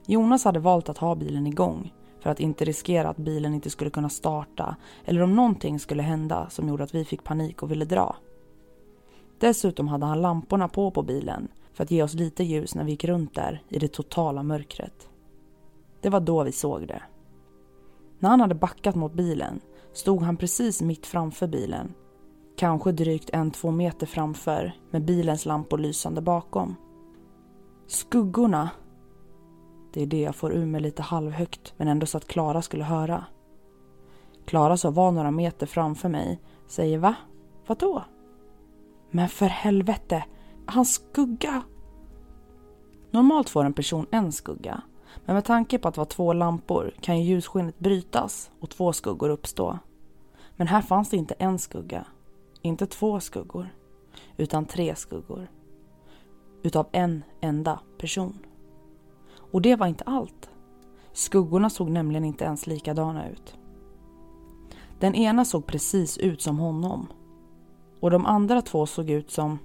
Jonas 0.05 0.43
hade 0.43 0.59
valt 0.59 0.89
att 0.89 0.97
ha 0.97 1.15
bilen 1.15 1.47
igång 1.47 1.93
för 2.19 2.29
att 2.29 2.39
inte 2.39 2.65
riskera 2.65 3.09
att 3.09 3.17
bilen 3.17 3.53
inte 3.53 3.69
skulle 3.69 3.89
kunna 3.89 4.09
starta 4.09 4.75
eller 5.05 5.21
om 5.21 5.35
någonting 5.35 5.79
skulle 5.79 6.03
hända 6.03 6.49
som 6.49 6.69
gjorde 6.69 6.83
att 6.83 6.95
vi 6.95 7.05
fick 7.05 7.23
panik 7.23 7.63
och 7.63 7.71
ville 7.71 7.85
dra. 7.85 8.15
Dessutom 9.39 9.87
hade 9.87 10.05
han 10.05 10.21
lamporna 10.21 10.67
på 10.67 10.91
på 10.91 11.03
bilen 11.03 11.47
för 11.79 11.83
att 11.83 11.91
ge 11.91 12.03
oss 12.03 12.13
lite 12.13 12.43
ljus 12.43 12.75
när 12.75 12.83
vi 12.83 12.91
gick 12.91 13.05
runt 13.05 13.35
där 13.35 13.61
i 13.69 13.79
det 13.79 13.87
totala 13.87 14.43
mörkret. 14.43 15.09
Det 16.01 16.09
var 16.09 16.19
då 16.19 16.43
vi 16.43 16.51
såg 16.51 16.87
det. 16.87 17.03
När 18.19 18.29
han 18.29 18.41
hade 18.41 18.55
backat 18.55 18.95
mot 18.95 19.13
bilen 19.13 19.59
stod 19.93 20.21
han 20.21 20.37
precis 20.37 20.81
mitt 20.81 21.07
framför 21.07 21.47
bilen. 21.47 21.93
Kanske 22.57 22.91
drygt 22.91 23.29
en, 23.29 23.51
två 23.51 23.71
meter 23.71 24.07
framför 24.07 24.73
med 24.91 25.05
bilens 25.05 25.45
lampor 25.45 25.77
lysande 25.77 26.21
bakom. 26.21 26.75
Skuggorna. 27.87 28.69
Det 29.93 30.01
är 30.01 30.07
det 30.07 30.21
jag 30.21 30.35
får 30.35 30.53
ur 30.53 30.65
mig 30.65 30.81
lite 30.81 31.01
halvhögt 31.01 31.73
men 31.77 31.87
ändå 31.87 32.05
så 32.05 32.17
att 32.17 32.27
Klara 32.27 32.61
skulle 32.61 32.83
höra. 32.83 33.25
Klara 34.45 34.77
som 34.77 34.93
var 34.93 35.11
några 35.11 35.31
meter 35.31 35.65
framför 35.65 36.09
mig 36.09 36.39
säger 36.67 36.97
va? 36.97 37.15
Vadå? 37.67 38.03
Men 39.11 39.29
för 39.29 39.47
helvete, 39.47 40.23
hans 40.69 40.93
skugga! 40.93 41.63
Normalt 43.11 43.49
får 43.49 43.65
en 43.65 43.73
person 43.73 44.05
en 44.11 44.31
skugga 44.31 44.81
men 45.25 45.35
med 45.35 45.45
tanke 45.45 45.79
på 45.79 45.87
att 45.87 45.93
det 45.93 46.01
var 46.01 46.05
två 46.05 46.33
lampor 46.33 46.93
kan 47.01 47.19
ju 47.19 47.23
ljusskenet 47.23 47.79
brytas 47.79 48.51
och 48.59 48.69
två 48.69 48.93
skuggor 48.93 49.29
uppstå. 49.29 49.79
Men 50.55 50.67
här 50.67 50.81
fanns 50.81 51.09
det 51.09 51.17
inte 51.17 51.33
en 51.33 51.59
skugga, 51.59 52.05
inte 52.61 52.85
två 52.85 53.19
skuggor, 53.19 53.69
utan 54.37 54.65
tre 54.65 54.95
skuggor. 54.95 55.51
Utav 56.63 56.87
en 56.91 57.23
enda 57.41 57.79
person. 57.97 58.39
Och 59.51 59.61
det 59.61 59.75
var 59.75 59.87
inte 59.87 60.03
allt. 60.03 60.49
Skuggorna 61.13 61.69
såg 61.69 61.89
nämligen 61.89 62.25
inte 62.25 62.45
ens 62.45 62.67
likadana 62.67 63.29
ut. 63.29 63.57
Den 64.99 65.15
ena 65.15 65.45
såg 65.45 65.65
precis 65.65 66.17
ut 66.17 66.41
som 66.41 66.59
honom. 66.59 67.07
Och 67.99 68.11
de 68.11 68.25
andra 68.25 68.61
två 68.61 68.85
såg 68.85 69.09
ut 69.09 69.31
som, 69.31 69.59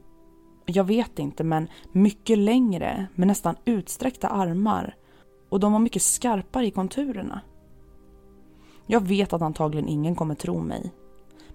jag 0.66 0.84
vet 0.84 1.18
inte, 1.18 1.44
men 1.44 1.68
mycket 1.92 2.38
längre 2.38 3.06
med 3.14 3.28
nästan 3.28 3.56
utsträckta 3.64 4.28
armar 4.28 4.96
och 5.48 5.60
de 5.60 5.72
var 5.72 5.78
mycket 5.78 6.02
skarpare 6.02 6.66
i 6.66 6.70
konturerna. 6.70 7.40
Jag 8.86 9.00
vet 9.00 9.32
att 9.32 9.42
antagligen 9.42 9.88
ingen 9.88 10.14
kommer 10.14 10.34
tro 10.34 10.60
mig. 10.60 10.92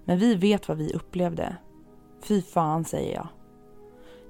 Men 0.04 0.18
vi 0.18 0.34
vet 0.34 0.68
vad 0.68 0.78
vi 0.78 0.92
upplevde. 0.92 1.56
Fy 2.22 2.42
fan, 2.42 2.84
säger 2.84 3.14
jag. 3.14 3.28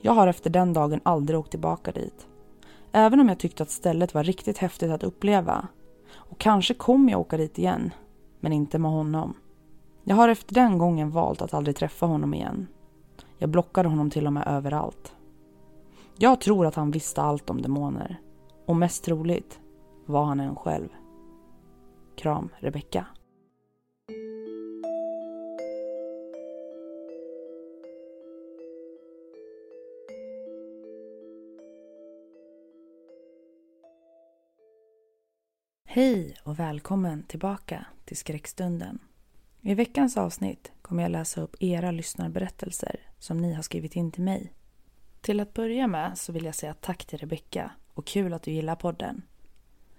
Jag 0.00 0.12
har 0.12 0.26
efter 0.26 0.50
den 0.50 0.72
dagen 0.72 1.00
aldrig 1.02 1.38
åkt 1.38 1.50
tillbaka 1.50 1.92
dit. 1.92 2.26
Även 2.92 3.20
om 3.20 3.28
jag 3.28 3.38
tyckte 3.38 3.62
att 3.62 3.70
stället 3.70 4.14
var 4.14 4.24
riktigt 4.24 4.58
häftigt 4.58 4.90
att 4.90 5.02
uppleva. 5.02 5.68
Och 6.14 6.38
kanske 6.38 6.74
kommer 6.74 7.12
jag 7.12 7.20
åka 7.20 7.36
dit 7.36 7.58
igen. 7.58 7.90
Men 8.40 8.52
inte 8.52 8.78
med 8.78 8.90
honom. 8.90 9.34
Jag 10.04 10.16
har 10.16 10.28
efter 10.28 10.54
den 10.54 10.78
gången 10.78 11.10
valt 11.10 11.42
att 11.42 11.54
aldrig 11.54 11.76
träffa 11.76 12.06
honom 12.06 12.34
igen. 12.34 12.66
Jag 13.42 13.50
blockade 13.50 13.88
honom 13.88 14.10
till 14.10 14.26
och 14.26 14.32
med 14.32 14.46
överallt. 14.46 15.16
Jag 16.18 16.40
tror 16.40 16.66
att 16.66 16.74
han 16.74 16.90
visste 16.90 17.22
allt 17.22 17.50
om 17.50 17.62
demoner. 17.62 18.20
Och 18.66 18.76
mest 18.76 19.04
troligt 19.04 19.60
var 20.06 20.24
han 20.24 20.40
en 20.40 20.56
själv. 20.56 20.88
Kram 22.16 22.48
Rebecka. 22.58 23.06
Hej 35.84 36.36
och 36.44 36.58
välkommen 36.58 37.22
tillbaka 37.22 37.86
till 38.04 38.16
skräckstunden. 38.16 38.98
I 39.62 39.74
veckans 39.74 40.16
avsnitt 40.16 40.72
kommer 40.82 41.02
jag 41.02 41.12
läsa 41.12 41.40
upp 41.40 41.56
era 41.60 41.90
lyssnarberättelser 41.90 43.00
som 43.18 43.38
ni 43.38 43.52
har 43.54 43.62
skrivit 43.62 43.96
in 43.96 44.12
till 44.12 44.22
mig. 44.22 44.52
Till 45.20 45.40
att 45.40 45.54
börja 45.54 45.86
med 45.86 46.18
så 46.18 46.32
vill 46.32 46.44
jag 46.44 46.54
säga 46.54 46.74
tack 46.74 47.04
till 47.04 47.18
Rebecka 47.18 47.70
och 47.94 48.06
kul 48.06 48.34
att 48.34 48.42
du 48.42 48.50
gillar 48.50 48.76
podden. 48.76 49.22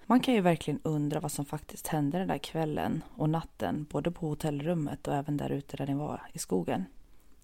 Man 0.05 0.19
kan 0.19 0.33
ju 0.33 0.41
verkligen 0.41 0.79
undra 0.83 1.19
vad 1.19 1.31
som 1.31 1.45
faktiskt 1.45 1.87
hände 1.87 2.17
den 2.17 2.27
där 2.27 2.37
kvällen 2.37 3.03
och 3.15 3.29
natten 3.29 3.87
både 3.89 4.11
på 4.11 4.27
hotellrummet 4.27 5.07
och 5.07 5.15
även 5.15 5.37
där 5.37 5.49
ute 5.49 5.77
där 5.77 5.87
ni 5.87 5.93
var 5.93 6.21
i 6.33 6.39
skogen. 6.39 6.85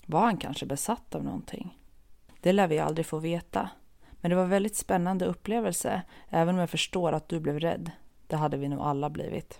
Var 0.05 0.21
han 0.21 0.37
kanske 0.37 0.65
besatt 0.65 1.15
av 1.15 1.23
någonting? 1.23 1.77
Det 2.41 2.53
lär 2.53 2.67
vi 2.67 2.79
aldrig 2.79 3.05
få 3.05 3.19
veta. 3.19 3.69
Men 4.21 4.29
det 4.29 4.35
var 4.35 4.43
en 4.43 4.49
väldigt 4.49 4.75
spännande 4.75 5.25
upplevelse, 5.25 6.01
även 6.29 6.55
om 6.55 6.59
jag 6.59 6.69
förstår 6.69 7.11
att 7.11 7.29
du 7.29 7.39
blev 7.39 7.59
rädd. 7.59 7.91
Det 8.27 8.35
hade 8.35 8.57
vi 8.57 8.69
nog 8.69 8.79
alla 8.79 9.09
blivit. 9.09 9.59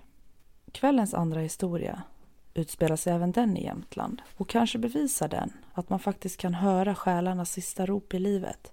Kvällens 0.71 1.13
andra 1.13 1.39
historia 1.39 2.03
utspelar 2.57 2.95
sig 2.95 3.13
även 3.13 3.31
den 3.31 3.57
i 3.57 3.63
Jämtland 3.63 4.21
och 4.37 4.49
kanske 4.49 4.77
bevisar 4.77 5.27
den 5.27 5.53
att 5.73 5.89
man 5.89 5.99
faktiskt 5.99 6.37
kan 6.37 6.53
höra 6.53 6.95
själarnas 6.95 7.51
sista 7.51 7.85
rop 7.85 8.13
i 8.13 8.19
livet 8.19 8.71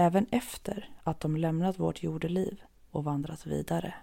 även 0.00 0.26
efter 0.30 0.90
att 1.04 1.20
de 1.20 1.36
lämnat 1.36 1.78
vårt 1.78 2.02
jordeliv 2.02 2.62
och 2.90 3.04
vandrat 3.04 3.46
vidare. 3.46 3.94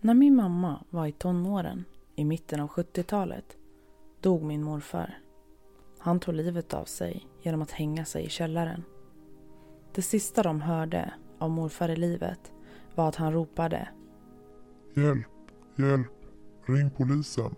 När 0.00 0.14
min 0.14 0.36
mamma 0.36 0.84
var 0.90 1.06
i 1.06 1.12
tonåren, 1.12 1.84
i 2.14 2.24
mitten 2.24 2.60
av 2.60 2.68
70-talet, 2.68 3.56
dog 4.20 4.42
min 4.42 4.62
morfar. 4.62 5.18
Han 6.00 6.20
tog 6.20 6.34
livet 6.34 6.74
av 6.74 6.84
sig 6.84 7.26
genom 7.42 7.62
att 7.62 7.70
hänga 7.70 8.04
sig 8.04 8.24
i 8.24 8.28
källaren. 8.28 8.84
Det 9.94 10.02
sista 10.02 10.42
de 10.42 10.60
hörde 10.60 11.14
av 11.38 11.50
morfar 11.50 11.88
i 11.88 11.96
livet 11.96 12.52
var 12.94 13.08
att 13.08 13.16
han 13.16 13.32
ropade 13.32 13.88
Hjälp, 14.94 15.26
hjälp, 15.76 16.12
ring 16.66 16.90
polisen. 16.90 17.54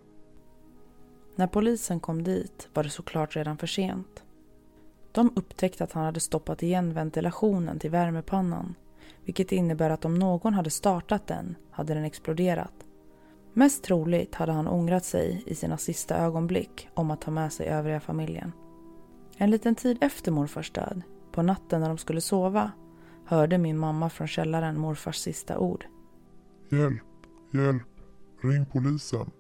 När 1.37 1.47
polisen 1.47 2.01
kom 2.01 2.23
dit 2.23 2.69
var 2.75 2.85
det 2.85 2.91
såklart 2.91 3.37
redan 3.37 3.59
för 3.59 3.67
sent. 3.67 4.25
De 5.13 5.33
upptäckte 5.37 5.85
att 5.85 5.93
han 5.93 6.05
hade 6.05 6.21
stoppat 6.21 6.63
igen 6.63 6.95
ventilationen 6.95 7.79
till 7.79 7.91
värmepannan 7.91 8.75
vilket 9.25 9.53
innebär 9.53 9.91
att 9.91 10.05
om 10.05 10.15
någon 10.15 10.55
hade 10.55 10.71
startat 10.71 11.27
den 11.27 11.57
hade 11.71 11.95
den 11.95 12.05
exploderat. 12.05 12.75
Mest 13.55 13.85
troligt 13.85 14.35
hade 14.35 14.53
han 14.53 14.69
ångrat 14.69 15.05
sig 15.05 15.43
i 15.47 15.55
sina 15.55 15.77
sista 15.77 16.17
ögonblick 16.17 16.89
om 16.95 17.11
att 17.11 17.21
ta 17.21 17.31
med 17.31 17.53
sig 17.53 17.67
övriga 17.67 18.01
familjen. 18.01 18.53
En 19.37 19.51
liten 19.51 19.75
tid 19.75 19.99
efter 20.01 20.33
morfars 20.33 20.71
död, 20.71 21.03
på 21.33 21.43
natten 21.43 21.81
när 21.81 21.89
de 21.89 21.99
skulle 21.99 22.21
sova, 22.21 22.71
hörde 23.25 23.59
min 23.59 23.79
mamma 23.79 24.11
från 24.11 24.29
källaren 24.29 24.81
morfars 24.81 25.17
sista 25.17 25.59
ord. 25.59 25.87
Hjälp, 26.71 27.03
hjälp, 27.53 27.83
ring 28.43 28.67
polisen. 28.67 29.31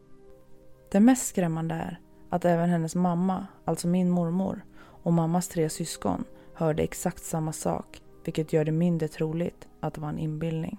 Det 0.91 1.01
mest 1.01 1.27
skrämmande 1.27 1.75
är 1.75 2.01
att 2.31 2.45
även 2.45 2.71
hennes 2.71 2.95
mamma, 2.95 3.47
alltså 3.65 3.89
min 3.89 4.11
mormor, 4.11 4.65
och 4.79 5.13
mammas 5.13 5.49
tre 5.49 5.69
syskon 5.69 6.25
hörde 6.55 6.83
exakt 6.83 7.25
samma 7.25 7.53
sak, 7.53 8.03
vilket 8.25 8.53
gör 8.53 8.65
det 8.65 8.73
mindre 8.73 9.09
troligt 9.09 9.69
att 9.81 9.95
det 9.95 10.01
var 10.01 10.09
en 10.09 10.19
inbildning. 10.19 10.79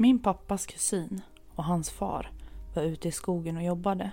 Min 0.00 0.18
pappas 0.18 0.66
kusin 0.66 1.20
och 1.54 1.64
hans 1.64 1.90
far 1.90 2.30
var 2.74 2.82
ute 2.82 3.08
i 3.08 3.12
skogen 3.12 3.56
och 3.56 3.62
jobbade. 3.62 4.10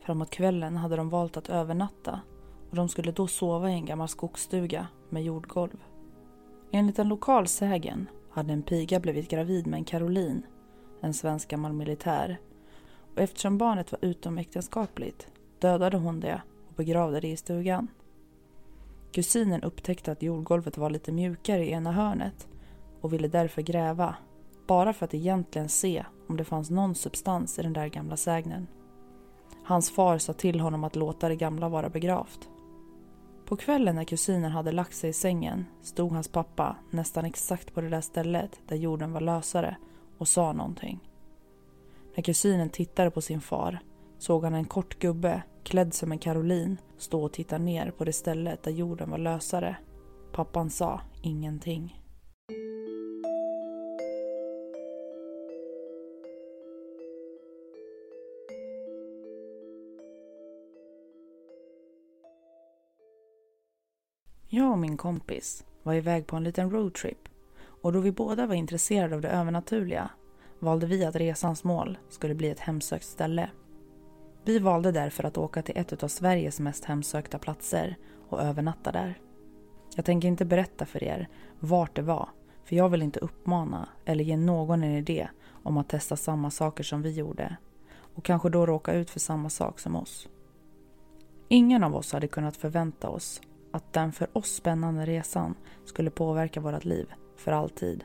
Framåt 0.00 0.30
kvällen 0.30 0.76
hade 0.76 0.96
de 0.96 1.08
valt 1.10 1.36
att 1.36 1.48
övernatta 1.48 2.20
och 2.70 2.76
de 2.76 2.88
skulle 2.88 3.12
då 3.12 3.26
sova 3.26 3.70
i 3.70 3.72
en 3.72 3.84
gammal 3.84 4.08
skogsstuga 4.08 4.86
med 5.10 5.24
jordgolv. 5.24 5.84
Enligt 6.70 6.98
en 6.98 7.08
lokal 7.08 7.48
sägen 7.48 8.08
hade 8.30 8.52
en 8.52 8.62
piga 8.62 9.00
blivit 9.00 9.28
gravid 9.28 9.66
med 9.66 9.78
en 9.78 9.84
Caroline, 9.84 10.42
en 11.00 11.14
svensk 11.14 11.48
gammal 11.48 11.72
militär. 11.72 12.40
Och 13.14 13.20
eftersom 13.20 13.58
barnet 13.58 13.92
var 13.92 14.04
utomäktenskapligt 14.04 15.28
dödade 15.58 15.96
hon 15.96 16.20
det 16.20 16.42
och 16.68 16.74
begravde 16.74 17.20
det 17.20 17.28
i 17.28 17.36
stugan. 17.36 17.88
Kusinen 19.12 19.62
upptäckte 19.62 20.12
att 20.12 20.22
jordgolvet 20.22 20.78
var 20.78 20.90
lite 20.90 21.12
mjukare 21.12 21.66
i 21.66 21.70
ena 21.70 21.92
hörnet 21.92 22.48
och 23.00 23.12
ville 23.12 23.28
därför 23.28 23.62
gräva 23.62 24.16
bara 24.66 24.92
för 24.92 25.04
att 25.04 25.14
egentligen 25.14 25.68
se 25.68 26.04
om 26.28 26.36
det 26.36 26.44
fanns 26.44 26.70
någon 26.70 26.94
substans 26.94 27.58
i 27.58 27.62
den 27.62 27.72
där 27.72 27.86
gamla 27.86 28.16
sägnen. 28.16 28.66
Hans 29.64 29.90
far 29.90 30.18
sa 30.18 30.32
till 30.32 30.60
honom 30.60 30.84
att 30.84 30.96
låta 30.96 31.28
det 31.28 31.36
gamla 31.36 31.68
vara 31.68 31.88
begravt. 31.88 32.48
På 33.44 33.56
kvällen 33.56 33.94
när 33.94 34.04
kusinen 34.04 34.52
hade 34.52 34.72
lagt 34.72 34.94
sig 34.96 35.10
i 35.10 35.12
sängen 35.12 35.66
stod 35.82 36.12
hans 36.12 36.28
pappa 36.28 36.76
nästan 36.90 37.24
exakt 37.24 37.74
på 37.74 37.80
det 37.80 37.88
där 37.88 38.00
stället 38.00 38.60
där 38.68 38.76
jorden 38.76 39.12
var 39.12 39.20
lösare 39.20 39.76
och 40.18 40.28
sa 40.28 40.52
någonting. 40.52 41.00
När 42.16 42.22
kusinen 42.22 42.70
tittade 42.70 43.10
på 43.10 43.20
sin 43.20 43.40
far 43.40 43.78
såg 44.18 44.44
han 44.44 44.54
en 44.54 44.64
kort 44.64 44.98
gubbe 44.98 45.42
klädd 45.62 45.94
som 45.94 46.12
en 46.12 46.18
karolin 46.18 46.76
stå 46.98 47.24
och 47.24 47.32
titta 47.32 47.58
ner 47.58 47.90
på 47.90 48.04
det 48.04 48.12
stället 48.12 48.62
där 48.62 48.70
jorden 48.70 49.10
var 49.10 49.18
lösare. 49.18 49.76
Pappan 50.32 50.70
sa 50.70 51.00
ingenting. 51.22 52.03
Och 64.74 64.80
min 64.80 64.96
kompis 64.96 65.64
var 65.82 65.94
iväg 65.94 66.26
på 66.26 66.36
en 66.36 66.44
liten 66.44 66.70
roadtrip 66.70 67.28
och 67.82 67.92
då 67.92 68.00
vi 68.00 68.12
båda 68.12 68.46
var 68.46 68.54
intresserade 68.54 69.14
av 69.14 69.20
det 69.20 69.28
övernaturliga 69.28 70.10
valde 70.58 70.86
vi 70.86 71.04
att 71.04 71.16
resans 71.16 71.64
mål 71.64 71.98
skulle 72.08 72.34
bli 72.34 72.50
ett 72.50 72.60
hemsökt 72.60 73.04
ställe. 73.04 73.50
Vi 74.44 74.58
valde 74.58 74.92
därför 74.92 75.24
att 75.24 75.38
åka 75.38 75.62
till 75.62 75.76
ett 75.76 76.02
av 76.02 76.08
Sveriges 76.08 76.60
mest 76.60 76.84
hemsökta 76.84 77.38
platser 77.38 77.96
och 78.28 78.42
övernatta 78.42 78.92
där. 78.92 79.18
Jag 79.96 80.04
tänker 80.04 80.28
inte 80.28 80.44
berätta 80.44 80.86
för 80.86 81.04
er 81.04 81.28
vart 81.60 81.96
det 81.96 82.02
var 82.02 82.28
för 82.64 82.76
jag 82.76 82.88
vill 82.88 83.02
inte 83.02 83.20
uppmana 83.20 83.88
eller 84.04 84.24
ge 84.24 84.36
någon 84.36 84.82
en 84.82 84.92
idé 84.92 85.28
om 85.62 85.76
att 85.76 85.88
testa 85.88 86.16
samma 86.16 86.50
saker 86.50 86.84
som 86.84 87.02
vi 87.02 87.10
gjorde 87.10 87.56
och 88.14 88.24
kanske 88.24 88.48
då 88.48 88.66
råka 88.66 88.92
ut 88.92 89.10
för 89.10 89.20
samma 89.20 89.50
sak 89.50 89.80
som 89.80 89.96
oss. 89.96 90.28
Ingen 91.48 91.84
av 91.84 91.96
oss 91.96 92.12
hade 92.12 92.28
kunnat 92.28 92.56
förvänta 92.56 93.08
oss 93.08 93.40
att 93.74 93.92
den 93.92 94.12
för 94.12 94.38
oss 94.38 94.54
spännande 94.54 95.06
resan 95.06 95.54
skulle 95.84 96.10
påverka 96.10 96.60
vårt 96.60 96.84
liv 96.84 97.12
för 97.36 97.52
alltid. 97.52 98.04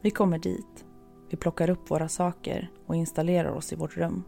Vi 0.00 0.10
kommer 0.10 0.38
dit, 0.38 0.86
vi 1.30 1.36
plockar 1.36 1.70
upp 1.70 1.90
våra 1.90 2.08
saker 2.08 2.70
och 2.86 2.96
installerar 2.96 3.50
oss 3.50 3.72
i 3.72 3.76
vårt 3.76 3.96
rum. 3.96 4.24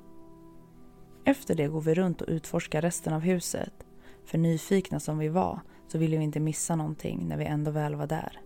Efter 1.25 1.54
det 1.54 1.68
går 1.68 1.80
vi 1.80 1.94
runt 1.94 2.20
och 2.20 2.28
utforskar 2.28 2.82
resten 2.82 3.12
av 3.12 3.20
huset. 3.20 3.73
För 4.25 4.38
nyfikna 4.38 5.00
som 5.00 5.18
vi 5.18 5.28
var 5.28 5.61
så 5.88 5.99
ville 5.99 6.16
vi 6.16 6.25
inte 6.25 6.40
missa 6.40 6.76
någonting 6.76 7.28
när 7.28 7.37
vi 7.37 7.44
ändå 7.44 7.70
väl 7.70 7.94
var 7.94 8.06
där. 8.06 8.40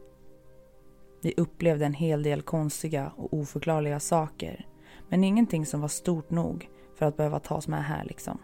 Vi 1.23 1.35
upplevde 1.37 1.87
en 1.87 1.95
hel 1.95 2.23
del 2.23 2.43
konstiga 2.43 3.13
och 3.17 3.35
oförklarliga 3.35 4.01
saker 4.01 4.67
men 5.09 5.25
ingenting 5.25 5.67
som 5.67 5.81
var 5.81 5.89
stort 5.89 6.31
nog 6.31 6.71
för 6.95 7.07
att 7.07 7.17
behöva 7.17 7.41
tas 7.41 7.69
med 7.69 7.85
här 7.85 8.05
liksom. 8.05 8.39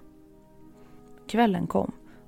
Kvällen 1.26 1.66
kom 1.66 1.92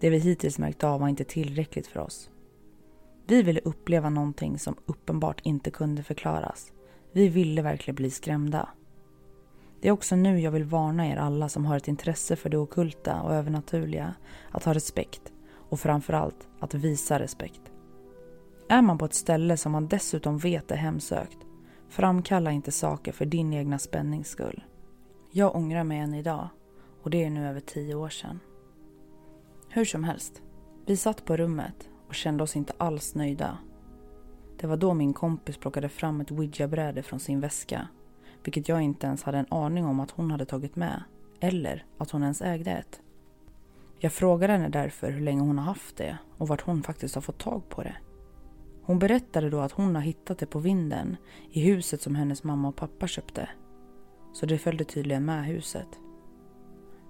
Det 0.00 0.10
vi 0.10 0.18
hittills 0.18 0.58
märkt 0.58 0.84
av 0.84 1.00
var 1.00 1.08
inte 1.08 1.24
tillräckligt 1.24 1.86
för 1.86 2.00
oss. 2.00 2.30
Vi 3.26 3.42
ville 3.42 3.60
uppleva 3.60 4.10
någonting 4.10 4.58
som 4.58 4.76
uppenbart 4.86 5.40
inte 5.44 5.70
kunde 5.70 6.02
förklaras. 6.02 6.72
Vi 7.12 7.28
ville 7.28 7.62
verkligen 7.62 7.94
bli 7.94 8.10
skrämda. 8.10 8.68
Det 9.80 9.88
är 9.88 9.92
också 9.92 10.16
nu 10.16 10.40
jag 10.40 10.50
vill 10.50 10.64
varna 10.64 11.08
er 11.08 11.16
alla 11.16 11.48
som 11.48 11.66
har 11.66 11.76
ett 11.76 11.88
intresse 11.88 12.36
för 12.36 12.50
det 12.50 12.58
okulta 12.58 13.22
och 13.22 13.34
övernaturliga 13.34 14.14
att 14.50 14.64
ha 14.64 14.74
respekt 14.74 15.32
och 15.68 15.80
framförallt 15.80 16.48
att 16.60 16.74
visa 16.74 17.18
respekt. 17.18 17.60
Är 18.68 18.82
man 18.82 18.98
på 18.98 19.04
ett 19.04 19.14
ställe 19.14 19.56
som 19.56 19.72
man 19.72 19.88
dessutom 19.88 20.38
vet 20.38 20.70
är 20.70 20.76
hemsökt, 20.76 21.38
framkalla 21.88 22.52
inte 22.52 22.72
saker 22.72 23.12
för 23.12 23.24
din 23.24 23.52
egna 23.52 23.78
spännings 23.78 24.28
skull. 24.28 24.64
Jag 25.30 25.56
ångrar 25.56 25.84
mig 25.84 25.98
än 25.98 26.14
idag 26.14 26.48
och 27.02 27.10
det 27.10 27.24
är 27.24 27.30
nu 27.30 27.48
över 27.48 27.60
tio 27.60 27.94
år 27.94 28.08
sedan. 28.08 28.40
Hur 29.68 29.84
som 29.84 30.04
helst, 30.04 30.42
vi 30.86 30.96
satt 30.96 31.24
på 31.24 31.36
rummet 31.36 31.88
och 32.08 32.14
kände 32.14 32.42
oss 32.42 32.56
inte 32.56 32.72
alls 32.78 33.14
nöjda. 33.14 33.58
Det 34.60 34.66
var 34.66 34.76
då 34.76 34.94
min 34.94 35.12
kompis 35.12 35.56
plockade 35.56 35.88
fram 35.88 36.20
ett 36.20 36.30
ouija-bräde 36.30 37.02
från 37.02 37.20
sin 37.20 37.40
väska 37.40 37.88
vilket 38.44 38.68
jag 38.68 38.82
inte 38.82 39.06
ens 39.06 39.22
hade 39.22 39.38
en 39.38 39.46
aning 39.50 39.86
om 39.86 40.00
att 40.00 40.10
hon 40.10 40.30
hade 40.30 40.44
tagit 40.44 40.76
med. 40.76 41.02
Eller 41.40 41.84
att 41.98 42.10
hon 42.10 42.22
ens 42.22 42.42
ägde 42.42 42.70
ett. 42.70 43.00
Jag 43.98 44.12
frågade 44.12 44.52
henne 44.52 44.68
därför 44.68 45.10
hur 45.10 45.20
länge 45.20 45.40
hon 45.40 45.58
har 45.58 45.64
haft 45.64 45.96
det 45.96 46.18
och 46.36 46.48
vart 46.48 46.60
hon 46.60 46.82
faktiskt 46.82 47.14
har 47.14 47.22
fått 47.22 47.38
tag 47.38 47.68
på 47.68 47.82
det. 47.82 47.96
Hon 48.82 48.98
berättade 48.98 49.50
då 49.50 49.60
att 49.60 49.72
hon 49.72 49.94
har 49.94 50.02
hittat 50.02 50.38
det 50.38 50.46
på 50.46 50.58
vinden 50.58 51.16
i 51.50 51.60
huset 51.60 52.02
som 52.02 52.14
hennes 52.14 52.44
mamma 52.44 52.68
och 52.68 52.76
pappa 52.76 53.06
köpte. 53.06 53.48
Så 54.32 54.46
det 54.46 54.58
följde 54.58 54.84
tydligen 54.84 55.24
med 55.24 55.44
huset. 55.44 55.88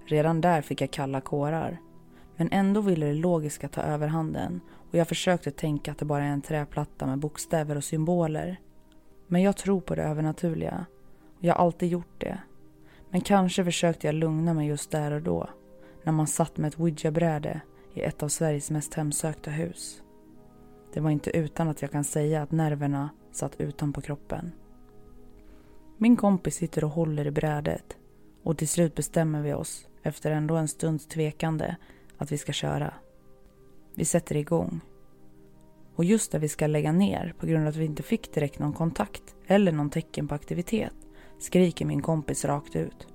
Redan 0.06 0.40
där 0.40 0.62
fick 0.62 0.80
jag 0.80 0.90
kalla 0.90 1.20
kårar. 1.20 1.80
Men 2.38 2.48
ändå 2.52 2.80
ville 2.80 3.06
det 3.06 3.14
logiska 3.14 3.68
ta 3.68 3.80
överhanden 3.82 4.60
och 4.90 4.94
jag 4.94 5.08
försökte 5.08 5.50
tänka 5.50 5.92
att 5.92 5.98
det 5.98 6.04
bara 6.04 6.24
är 6.24 6.28
en 6.28 6.42
träplatta 6.42 7.06
med 7.06 7.18
bokstäver 7.18 7.76
och 7.76 7.84
symboler. 7.84 8.60
Men 9.26 9.42
jag 9.42 9.56
tror 9.56 9.80
på 9.80 9.94
det 9.94 10.02
övernaturliga 10.02 10.86
och 11.38 11.44
jag 11.44 11.54
har 11.54 11.64
alltid 11.64 11.88
gjort 11.88 12.20
det. 12.20 12.38
Men 13.10 13.20
kanske 13.20 13.64
försökte 13.64 14.06
jag 14.06 14.14
lugna 14.14 14.54
mig 14.54 14.68
just 14.68 14.90
där 14.90 15.12
och 15.12 15.22
då. 15.22 15.48
När 16.02 16.12
man 16.12 16.26
satt 16.26 16.56
med 16.56 16.68
ett 16.68 16.80
ouija-bräde 16.80 17.60
i 17.94 18.00
ett 18.00 18.22
av 18.22 18.28
Sveriges 18.28 18.70
mest 18.70 18.94
hemsökta 18.94 19.50
hus. 19.50 20.02
Det 20.92 21.00
var 21.00 21.10
inte 21.10 21.36
utan 21.36 21.68
att 21.68 21.82
jag 21.82 21.90
kan 21.90 22.04
säga 22.04 22.42
att 22.42 22.50
nerverna 22.50 23.10
satt 23.32 23.60
utanpå 23.60 24.00
kroppen. 24.00 24.52
Min 25.96 26.16
kompis 26.16 26.54
sitter 26.54 26.84
och 26.84 26.90
håller 26.90 27.26
i 27.26 27.30
brädet 27.30 27.96
och 28.42 28.58
till 28.58 28.68
slut 28.68 28.94
bestämmer 28.94 29.42
vi 29.42 29.52
oss, 29.54 29.88
efter 30.02 30.30
ändå 30.30 30.56
en 30.56 30.68
stunds 30.68 31.06
tvekande, 31.06 31.76
att 32.18 32.32
vi 32.32 32.38
ska 32.38 32.52
köra. 32.52 32.94
Vi 33.94 34.04
sätter 34.04 34.36
igång. 34.36 34.80
Och 35.94 36.04
just 36.04 36.32
när 36.32 36.40
vi 36.40 36.48
ska 36.48 36.66
lägga 36.66 36.92
ner 36.92 37.34
på 37.38 37.46
grund 37.46 37.62
av 37.62 37.68
att 37.68 37.76
vi 37.76 37.84
inte 37.84 38.02
fick 38.02 38.34
direkt 38.34 38.58
någon 38.58 38.72
kontakt 38.72 39.34
eller 39.46 39.72
någon 39.72 39.90
tecken 39.90 40.28
på 40.28 40.34
aktivitet 40.34 40.94
skriker 41.38 41.84
min 41.84 42.02
kompis 42.02 42.44
rakt 42.44 42.76
ut. 42.76 43.06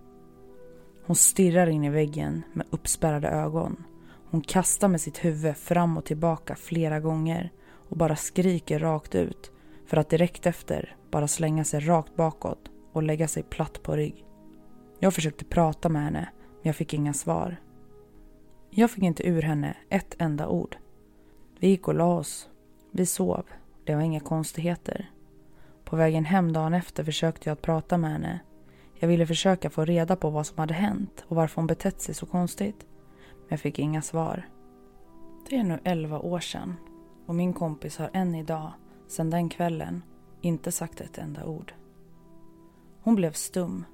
Hon 1.05 1.15
stirrar 1.15 1.67
in 1.67 1.83
i 1.83 1.89
väggen 1.89 2.43
med 2.53 2.67
uppspärrade 2.69 3.27
ögon. 3.27 3.83
Hon 4.29 4.41
kastar 4.41 4.88
med 4.88 5.01
sitt 5.01 5.25
huvud 5.25 5.57
fram 5.57 5.98
och 5.98 6.05
tillbaka 6.05 6.55
flera 6.55 7.00
gånger 7.00 7.51
och 7.89 7.98
bara 7.98 8.15
skriker 8.15 8.79
rakt 8.79 9.15
ut 9.15 9.51
för 9.86 9.98
att 9.98 10.10
direkt 10.10 10.45
efter 10.45 10.95
bara 11.12 11.27
slänga 11.27 11.63
sig 11.63 11.79
rakt 11.79 12.15
bakåt 12.15 12.72
och 12.93 13.03
lägga 13.03 13.27
sig 13.27 13.43
platt 13.43 13.83
på 13.83 13.95
rygg. 13.95 14.25
Jag 15.00 15.13
försökte 15.13 15.45
prata 15.45 15.89
med 15.89 16.03
henne 16.03 16.29
men 16.39 16.69
jag 16.69 16.75
fick 16.75 16.93
inga 16.93 17.13
svar. 17.13 17.57
Jag 18.75 18.92
fick 18.92 19.03
inte 19.03 19.27
ur 19.27 19.42
henne 19.42 19.77
ett 19.89 20.15
enda 20.18 20.48
ord. 20.48 20.77
Vi 21.60 21.68
gick 21.68 21.88
och 21.88 21.96
la 21.96 22.06
oss. 22.06 22.50
Vi 22.92 23.06
sov. 23.06 23.46
Det 23.84 23.96
var 23.96 24.01
inga 24.01 24.20
konstigheter. 24.20 25.12
På 25.84 25.96
vägen 25.96 26.25
hem 26.25 26.53
dagen 26.53 26.74
efter 26.74 27.03
försökte 27.03 27.50
jag 27.50 27.53
att 27.53 27.62
prata 27.62 27.98
med 27.98 28.12
henne. 28.12 28.40
Jag 29.00 29.07
ville 29.07 29.27
försöka 29.27 29.70
få 29.70 29.86
reda 29.86 30.16
på 30.16 30.29
vad 30.29 30.48
som 30.48 30.57
hade 30.57 30.74
hänt 30.74 31.25
och 31.27 31.36
varför 31.36 31.55
hon 31.55 31.68
betett 31.68 32.01
sig 32.01 32.16
så 32.16 32.25
konstigt. 32.25 32.86
Men 33.29 33.48
jag 33.50 33.59
fick 33.59 33.79
inga 33.79 34.01
svar. 34.01 34.50
Det 35.50 35.55
är 35.55 35.64
nu 35.64 35.79
elva 35.83 36.20
år 36.20 36.40
sedan 36.40 36.75
och 37.25 37.36
min 37.36 37.53
kompis 37.53 37.98
har 37.98 38.09
än 38.14 38.36
idag, 38.36 38.72
sedan 39.07 39.29
den 39.29 39.50
kvällen, 39.50 40.03
inte 40.42 40.72
sagt 40.72 41.01
ett 41.01 41.18
enda 41.18 41.46
ord. 41.46 41.74
Hon 43.01 43.16
blev 43.16 43.31
stum 43.31 43.86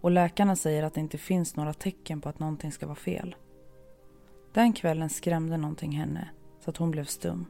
och 0.00 0.10
läkarna 0.10 0.56
säger 0.56 0.82
att 0.82 0.94
det 0.94 1.00
inte 1.00 1.18
finns 1.18 1.56
några 1.56 1.72
tecken 1.72 2.20
på 2.20 2.28
att 2.28 2.38
någonting 2.38 2.72
ska 2.72 2.86
vara 2.86 2.96
fel. 2.96 3.36
Den 4.52 4.72
kvällen 4.72 5.08
skrämde 5.08 5.56
någonting 5.56 5.92
henne 5.92 6.28
så 6.60 6.70
att 6.70 6.76
hon 6.76 6.90
blev 6.90 7.04
stum. 7.04 7.46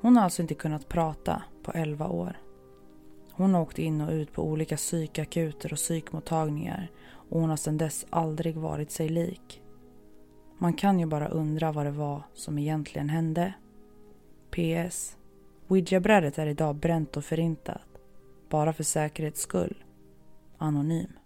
Hon 0.00 0.16
har 0.16 0.24
alltså 0.24 0.42
inte 0.42 0.54
kunnat 0.54 0.88
prata 0.88 1.42
på 1.62 1.72
11 1.72 2.08
år. 2.08 2.36
Hon 3.32 3.54
har 3.54 3.62
åkt 3.62 3.78
in 3.78 4.00
och 4.00 4.12
ut 4.12 4.32
på 4.32 4.42
olika 4.42 4.76
psykakuter 4.76 5.72
och 5.72 5.78
psykmottagningar 5.78 6.90
och 7.12 7.40
hon 7.40 7.50
har 7.50 7.56
sedan 7.56 7.78
dess 7.78 8.06
aldrig 8.10 8.56
varit 8.56 8.90
sig 8.90 9.08
lik. 9.08 9.62
Man 10.58 10.72
kan 10.72 11.00
ju 11.00 11.06
bara 11.06 11.28
undra 11.28 11.72
vad 11.72 11.86
det 11.86 11.90
var 11.90 12.22
som 12.34 12.58
egentligen 12.58 13.08
hände. 13.08 13.52
PS. 14.50 15.16
Ouija-brädet 15.68 16.38
är 16.38 16.46
idag 16.46 16.76
bränt 16.76 17.16
och 17.16 17.24
förintat. 17.24 17.88
Bara 18.48 18.72
för 18.72 18.84
säkerhets 18.84 19.40
skull. 19.40 19.84
Anonym. 20.58 21.19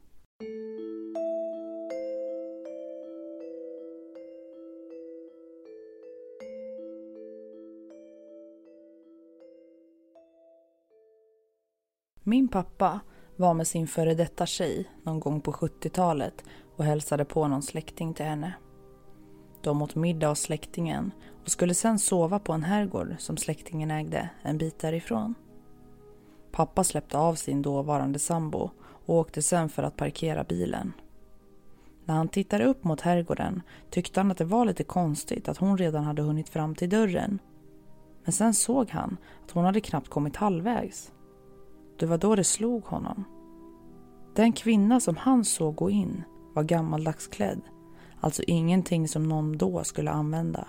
Min 12.26 12.48
pappa 12.48 13.00
var 13.36 13.54
med 13.54 13.66
sin 13.66 13.86
före 13.86 14.14
detta 14.14 14.46
tjej 14.46 14.90
någon 15.02 15.20
gång 15.20 15.40
på 15.40 15.52
70-talet 15.52 16.44
och 16.76 16.84
hälsade 16.84 17.24
på 17.24 17.48
någon 17.48 17.62
släkting 17.62 18.14
till 18.14 18.24
henne. 18.26 18.54
De 19.62 19.82
åt 19.82 19.94
middag 19.94 20.28
hos 20.28 20.40
släktingen 20.40 21.10
och 21.42 21.50
skulle 21.50 21.74
sen 21.74 21.98
sova 21.98 22.38
på 22.38 22.52
en 22.52 22.62
herrgård 22.62 23.14
som 23.18 23.36
släktingen 23.36 23.90
ägde 23.90 24.30
en 24.42 24.58
bit 24.58 24.78
därifrån. 24.78 25.34
Pappa 26.52 26.84
släppte 26.84 27.18
av 27.18 27.34
sin 27.34 27.62
dåvarande 27.62 28.18
sambo 28.18 28.70
och 28.80 29.14
åkte 29.14 29.42
sen 29.42 29.68
för 29.68 29.82
att 29.82 29.96
parkera 29.96 30.44
bilen. 30.44 30.92
När 32.04 32.14
han 32.14 32.28
tittade 32.28 32.64
upp 32.64 32.84
mot 32.84 33.00
herrgården 33.00 33.62
tyckte 33.90 34.20
han 34.20 34.30
att 34.30 34.38
det 34.38 34.44
var 34.44 34.64
lite 34.64 34.84
konstigt 34.84 35.48
att 35.48 35.58
hon 35.58 35.78
redan 35.78 36.04
hade 36.04 36.22
hunnit 36.22 36.48
fram 36.48 36.74
till 36.74 36.90
dörren. 36.90 37.38
Men 38.24 38.32
sen 38.32 38.54
såg 38.54 38.90
han 38.90 39.16
att 39.44 39.50
hon 39.50 39.64
hade 39.64 39.80
knappt 39.80 40.08
kommit 40.08 40.36
halvvägs. 40.36 41.10
Det 41.98 42.06
var 42.06 42.18
då 42.18 42.34
det 42.34 42.44
slog 42.44 42.84
honom. 42.84 43.24
Den 44.34 44.52
kvinna 44.52 45.00
som 45.00 45.16
han 45.16 45.44
såg 45.44 45.74
gå 45.74 45.90
in 45.90 46.22
var 46.54 46.62
gammaldags 46.62 47.26
klädd. 47.26 47.60
Alltså 48.20 48.42
ingenting 48.46 49.08
som 49.08 49.22
någon 49.22 49.58
då 49.58 49.84
skulle 49.84 50.10
använda. 50.10 50.68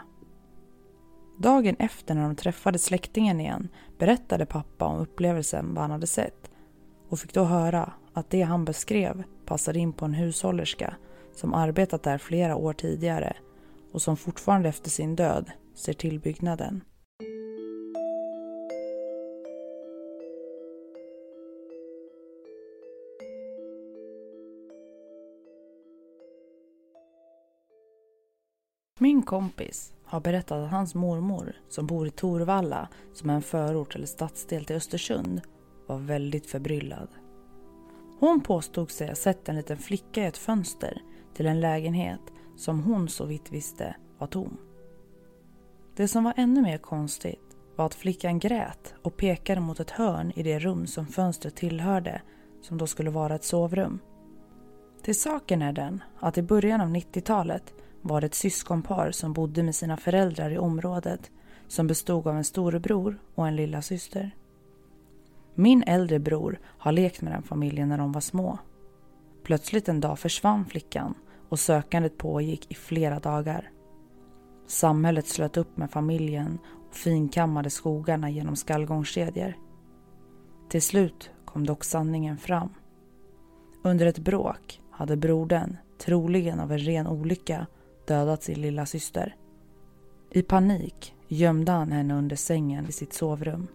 Dagen 1.37 1.75
efter 1.79 2.15
när 2.15 2.23
de 2.23 2.35
träffade 2.35 2.79
släktingen 2.79 3.39
igen 3.39 3.69
berättade 3.97 4.45
pappa 4.45 4.85
om 4.85 4.99
upplevelsen 4.99 5.73
vad 5.73 5.81
han 5.81 5.91
hade 5.91 6.07
sett 6.07 6.51
och 7.09 7.19
fick 7.19 7.33
då 7.33 7.43
höra 7.43 7.93
att 8.13 8.29
det 8.29 8.41
han 8.41 8.65
beskrev 8.65 9.23
passade 9.45 9.79
in 9.79 9.93
på 9.93 10.05
en 10.05 10.13
hushållerska 10.13 10.95
som 11.35 11.53
arbetat 11.53 12.03
där 12.03 12.17
flera 12.17 12.55
år 12.55 12.73
tidigare 12.73 13.35
och 13.91 14.01
som 14.01 14.17
fortfarande 14.17 14.69
efter 14.69 14.89
sin 14.89 15.15
död 15.15 15.51
ser 15.75 15.93
till 15.93 16.19
byggnaden. 16.19 16.83
Min 29.05 29.23
kompis 29.23 29.93
har 30.05 30.19
berättat 30.19 30.63
att 30.63 30.71
hans 30.71 30.95
mormor, 30.95 31.55
som 31.69 31.87
bor 31.87 32.07
i 32.07 32.09
Torvalla, 32.09 32.87
som 33.13 33.29
är 33.29 33.33
en 33.33 33.41
förort 33.41 33.95
eller 33.95 34.05
stadsdel 34.05 34.65
till 34.65 34.75
Östersund, 34.75 35.41
var 35.87 35.97
väldigt 35.97 36.45
förbryllad. 36.45 37.07
Hon 38.19 38.41
påstod 38.41 38.91
sig 38.91 39.07
ha 39.07 39.15
sett 39.15 39.49
en 39.49 39.55
liten 39.55 39.77
flicka 39.77 40.23
i 40.23 40.25
ett 40.25 40.37
fönster 40.37 41.01
till 41.35 41.45
en 41.45 41.61
lägenhet 41.61 42.19
som 42.55 42.83
hon 42.83 43.09
så 43.09 43.25
vitt 43.25 43.51
visste 43.51 43.95
var 44.17 44.27
tom. 44.27 44.57
Det 45.95 46.07
som 46.07 46.23
var 46.23 46.33
ännu 46.37 46.61
mer 46.61 46.77
konstigt 46.77 47.57
var 47.75 47.85
att 47.85 47.95
flickan 47.95 48.39
grät 48.39 48.93
och 49.01 49.17
pekade 49.17 49.61
mot 49.61 49.79
ett 49.79 49.91
hörn 49.91 50.31
i 50.35 50.43
det 50.43 50.59
rum 50.59 50.87
som 50.87 51.07
fönstret 51.07 51.55
tillhörde, 51.55 52.21
som 52.61 52.77
då 52.77 52.87
skulle 52.87 53.09
vara 53.09 53.35
ett 53.35 53.43
sovrum. 53.43 53.99
Till 55.01 55.19
saken 55.19 55.61
är 55.61 55.73
den 55.73 56.03
att 56.19 56.37
i 56.37 56.41
början 56.41 56.81
av 56.81 56.87
90-talet 56.87 57.73
var 58.07 58.21
det 58.21 58.27
ett 58.27 58.35
syskonpar 58.35 59.11
som 59.11 59.33
bodde 59.33 59.63
med 59.63 59.75
sina 59.75 59.97
föräldrar 59.97 60.51
i 60.51 60.57
området 60.57 61.31
som 61.67 61.87
bestod 61.87 62.27
av 62.27 62.37
en 62.37 62.43
storebror 62.43 63.19
och 63.35 63.47
en 63.47 63.55
lilla 63.55 63.81
syster. 63.81 64.35
Min 65.55 65.83
äldre 65.83 66.19
bror 66.19 66.59
har 66.63 66.91
lekt 66.91 67.21
med 67.21 67.33
den 67.33 67.43
familjen 67.43 67.89
när 67.89 67.97
de 67.97 68.11
var 68.11 68.21
små. 68.21 68.59
Plötsligt 69.43 69.89
en 69.89 69.99
dag 69.99 70.19
försvann 70.19 70.65
flickan 70.65 71.13
och 71.49 71.59
sökandet 71.59 72.17
pågick 72.17 72.71
i 72.71 72.75
flera 72.75 73.19
dagar. 73.19 73.71
Samhället 74.67 75.27
slöt 75.27 75.57
upp 75.57 75.77
med 75.77 75.91
familjen 75.91 76.59
och 76.89 76.95
finkammade 76.95 77.69
skogarna 77.69 78.29
genom 78.29 78.55
skallgångskedjor. 78.55 79.53
Till 80.69 80.81
slut 80.81 81.31
kom 81.45 81.65
dock 81.65 81.83
sanningen 81.83 82.37
fram. 82.37 82.69
Under 83.83 84.05
ett 84.05 84.19
bråk 84.19 84.81
hade 84.91 85.17
brodern, 85.17 85.77
troligen 85.97 86.59
av 86.59 86.71
en 86.71 86.79
ren 86.79 87.07
olycka, 87.07 87.67
dödat 88.07 88.43
sin 88.43 88.61
lilla 88.61 88.85
syster. 88.85 89.35
I 90.31 90.41
panik 90.41 91.15
gömde 91.27 91.71
han 91.71 91.91
henne 91.91 92.13
under 92.13 92.35
sängen 92.35 92.87
i 92.89 92.91
sitt 92.91 93.13
sovrum. 93.13 93.67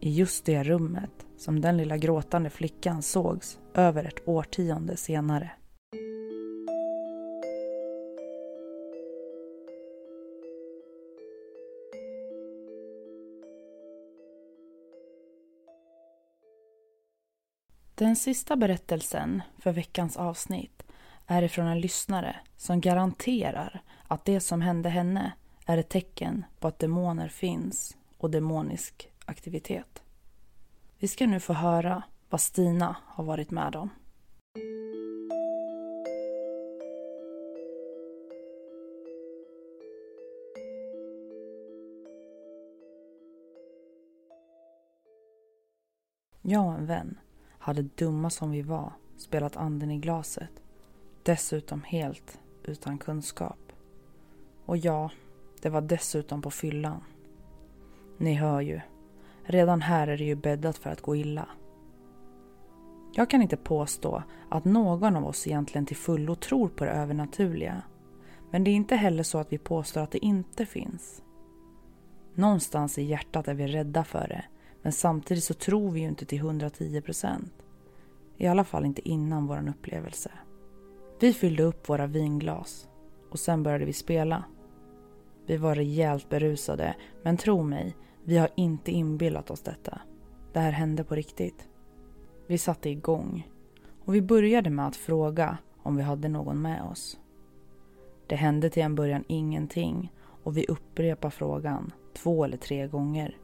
I 0.00 0.10
just 0.10 0.44
det 0.44 0.62
rummet 0.62 1.26
som 1.36 1.60
den 1.60 1.76
lilla 1.76 1.96
gråtande 1.96 2.50
flickan 2.50 3.02
sågs 3.02 3.58
över 3.74 4.04
ett 4.04 4.28
årtionde 4.28 4.96
senare. 4.96 5.50
Den 17.94 18.16
sista 18.16 18.56
berättelsen 18.56 19.42
för 19.58 19.72
veckans 19.72 20.16
avsnitt 20.16 20.79
är 21.30 21.42
ifrån 21.42 21.66
en 21.66 21.80
lyssnare 21.80 22.36
som 22.56 22.80
garanterar 22.80 23.82
att 24.08 24.24
det 24.24 24.40
som 24.40 24.60
hände 24.60 24.88
henne 24.88 25.32
är 25.66 25.78
ett 25.78 25.88
tecken 25.88 26.44
på 26.58 26.68
att 26.68 26.78
demoner 26.78 27.28
finns 27.28 27.96
och 28.18 28.30
demonisk 28.30 29.08
aktivitet. 29.24 30.02
Vi 30.98 31.08
ska 31.08 31.26
nu 31.26 31.40
få 31.40 31.52
höra 31.52 32.02
vad 32.30 32.40
Stina 32.40 32.96
har 33.06 33.24
varit 33.24 33.50
med 33.50 33.76
om. 33.76 33.90
Jag 46.42 46.66
och 46.66 46.74
en 46.74 46.86
vän 46.86 47.18
hade 47.58 47.82
dumma 47.82 48.30
som 48.30 48.50
vi 48.50 48.62
var 48.62 48.92
spelat 49.16 49.56
anden 49.56 49.90
i 49.90 49.98
glaset. 49.98 50.50
Dessutom 51.30 51.82
helt 51.82 52.40
utan 52.64 52.98
kunskap. 52.98 53.72
Och 54.66 54.76
ja, 54.76 55.10
det 55.62 55.68
var 55.68 55.80
dessutom 55.80 56.42
på 56.42 56.50
fyllan. 56.50 57.04
Ni 58.18 58.34
hör 58.34 58.60
ju. 58.60 58.80
Redan 59.44 59.82
här 59.82 60.08
är 60.08 60.18
det 60.18 60.24
ju 60.24 60.34
bäddat 60.34 60.78
för 60.78 60.90
att 60.90 61.00
gå 61.00 61.16
illa. 61.16 61.48
Jag 63.12 63.30
kan 63.30 63.42
inte 63.42 63.56
påstå 63.56 64.22
att 64.48 64.64
någon 64.64 65.16
av 65.16 65.26
oss 65.26 65.46
egentligen 65.46 65.86
till 65.86 65.96
fullo 65.96 66.34
tror 66.34 66.68
på 66.68 66.84
det 66.84 66.90
övernaturliga. 66.90 67.82
Men 68.50 68.64
det 68.64 68.70
är 68.70 68.74
inte 68.74 68.96
heller 68.96 69.22
så 69.22 69.38
att 69.38 69.52
vi 69.52 69.58
påstår 69.58 70.00
att 70.00 70.10
det 70.10 70.24
inte 70.24 70.66
finns. 70.66 71.22
Någonstans 72.34 72.98
i 72.98 73.02
hjärtat 73.02 73.48
är 73.48 73.54
vi 73.54 73.66
rädda 73.66 74.04
för 74.04 74.28
det 74.28 74.44
men 74.82 74.92
samtidigt 74.92 75.44
så 75.44 75.54
tror 75.54 75.90
vi 75.90 76.00
ju 76.00 76.08
inte 76.08 76.24
till 76.24 76.38
110 76.38 77.00
procent. 77.00 77.52
I 78.36 78.46
alla 78.46 78.64
fall 78.64 78.84
inte 78.84 79.08
innan 79.08 79.46
vår 79.46 79.68
upplevelse. 79.68 80.30
Vi 81.20 81.32
fyllde 81.32 81.62
upp 81.62 81.88
våra 81.88 82.06
vinglas 82.06 82.88
och 83.30 83.38
sen 83.38 83.62
började 83.62 83.84
vi 83.84 83.92
spela. 83.92 84.44
Vi 85.46 85.56
var 85.56 85.74
rejält 85.74 86.28
berusade, 86.28 86.96
men 87.22 87.36
tro 87.36 87.62
mig, 87.62 87.96
vi 88.24 88.38
har 88.38 88.48
inte 88.56 88.90
inbillat 88.90 89.50
oss 89.50 89.60
detta. 89.60 90.00
Det 90.52 90.60
här 90.60 90.72
hände 90.72 91.04
på 91.04 91.14
riktigt. 91.14 91.68
Vi 92.46 92.58
satte 92.58 92.90
igång 92.90 93.50
och 94.04 94.14
vi 94.14 94.22
började 94.22 94.70
med 94.70 94.86
att 94.86 94.96
fråga 94.96 95.58
om 95.82 95.96
vi 95.96 96.02
hade 96.02 96.28
någon 96.28 96.62
med 96.62 96.82
oss. 96.82 97.18
Det 98.26 98.36
hände 98.36 98.70
till 98.70 98.82
en 98.82 98.94
början 98.94 99.24
ingenting 99.28 100.12
och 100.44 100.56
vi 100.56 100.66
upprepade 100.66 101.30
frågan 101.30 101.92
två 102.14 102.44
eller 102.44 102.56
tre 102.56 102.86
gånger. 102.86 103.36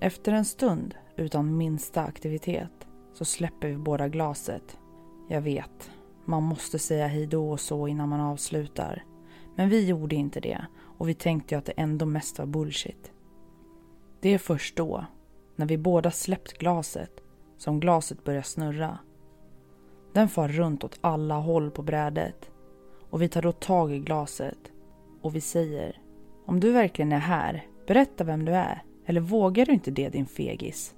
Efter 0.00 0.32
en 0.32 0.44
stund 0.44 0.94
utan 1.16 1.56
minsta 1.56 2.04
aktivitet 2.04 2.86
så 3.12 3.24
släpper 3.24 3.68
vi 3.68 3.76
båda 3.76 4.08
glaset. 4.08 4.78
Jag 5.28 5.40
vet, 5.40 5.90
man 6.26 6.42
måste 6.42 6.78
säga 6.78 7.06
hej 7.06 7.26
då 7.26 7.50
och 7.50 7.60
så 7.60 7.88
innan 7.88 8.08
man 8.08 8.20
avslutar. 8.20 9.04
Men 9.54 9.68
vi 9.68 9.86
gjorde 9.86 10.16
inte 10.16 10.40
det 10.40 10.66
och 10.98 11.08
vi 11.08 11.14
tänkte 11.14 11.54
ju 11.54 11.58
att 11.58 11.64
det 11.64 11.72
ändå 11.72 12.06
mest 12.06 12.38
var 12.38 12.46
bullshit. 12.46 13.12
Det 14.20 14.34
är 14.34 14.38
först 14.38 14.76
då, 14.76 15.04
när 15.56 15.66
vi 15.66 15.78
båda 15.78 16.10
släppt 16.10 16.58
glaset, 16.58 17.20
som 17.56 17.80
glaset 17.80 18.24
börjar 18.24 18.42
snurra. 18.42 18.98
Den 20.12 20.28
far 20.28 20.48
runt 20.48 20.84
åt 20.84 20.98
alla 21.00 21.34
håll 21.34 21.70
på 21.70 21.82
brädet 21.82 22.50
och 23.10 23.22
vi 23.22 23.28
tar 23.28 23.42
då 23.42 23.52
tag 23.52 23.92
i 23.92 23.98
glaset 23.98 24.58
och 25.22 25.34
vi 25.34 25.40
säger 25.40 26.00
Om 26.46 26.60
du 26.60 26.72
verkligen 26.72 27.12
är 27.12 27.18
här, 27.18 27.66
berätta 27.86 28.24
vem 28.24 28.44
du 28.44 28.52
är. 28.52 28.82
Eller 29.06 29.20
vågar 29.20 29.66
du 29.66 29.72
inte 29.72 29.90
det 29.90 30.08
din 30.08 30.26
fegis? 30.26 30.94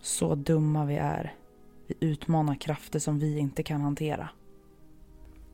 Så 0.00 0.34
dumma 0.34 0.84
vi 0.84 0.96
är. 0.96 1.34
Vi 1.90 2.06
utmanar 2.06 2.54
krafter 2.54 2.98
som 2.98 3.18
vi 3.18 3.38
inte 3.38 3.62
kan 3.62 3.80
hantera. 3.80 4.28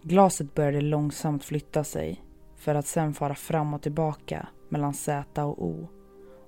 Glaset 0.03 0.55
började 0.55 0.81
långsamt 0.81 1.45
flytta 1.45 1.85
sig 1.85 2.25
för 2.57 2.75
att 2.75 2.87
sen 2.87 3.15
fara 3.15 3.35
fram 3.35 3.75
och 3.75 3.83
tillbaka 3.83 4.49
mellan 4.69 4.95
Z 4.95 5.45
och 5.45 5.65
O. 5.65 5.89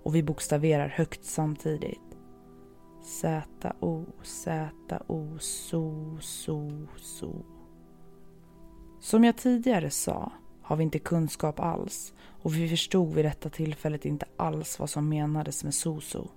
Och 0.03 0.15
vi 0.15 0.23
bokstaverar 0.23 0.89
högt 0.89 1.25
samtidigt. 1.25 2.01
Z-O, 3.03 4.05
Z-O, 4.23 5.39
so, 5.39 6.19
so, 6.21 6.71
so. 6.97 7.45
Som 9.01 9.25
jag 9.25 9.37
tidigare 9.37 9.91
sa 9.91 10.33
har 10.63 10.77
vi 10.77 10.83
inte 10.83 10.99
kunskap 10.99 11.61
alls 11.61 12.15
och 12.43 12.57
vi 12.57 12.69
förstod 12.69 13.15
vid 13.15 13.25
detta 13.25 13.51
tillfället 13.51 14.05
inte 14.05 14.27
alls 14.37 14.79
vad 14.79 14.91
som 14.91 15.09
menades 15.09 15.65
med 15.65 15.75
Soso. 15.75 16.29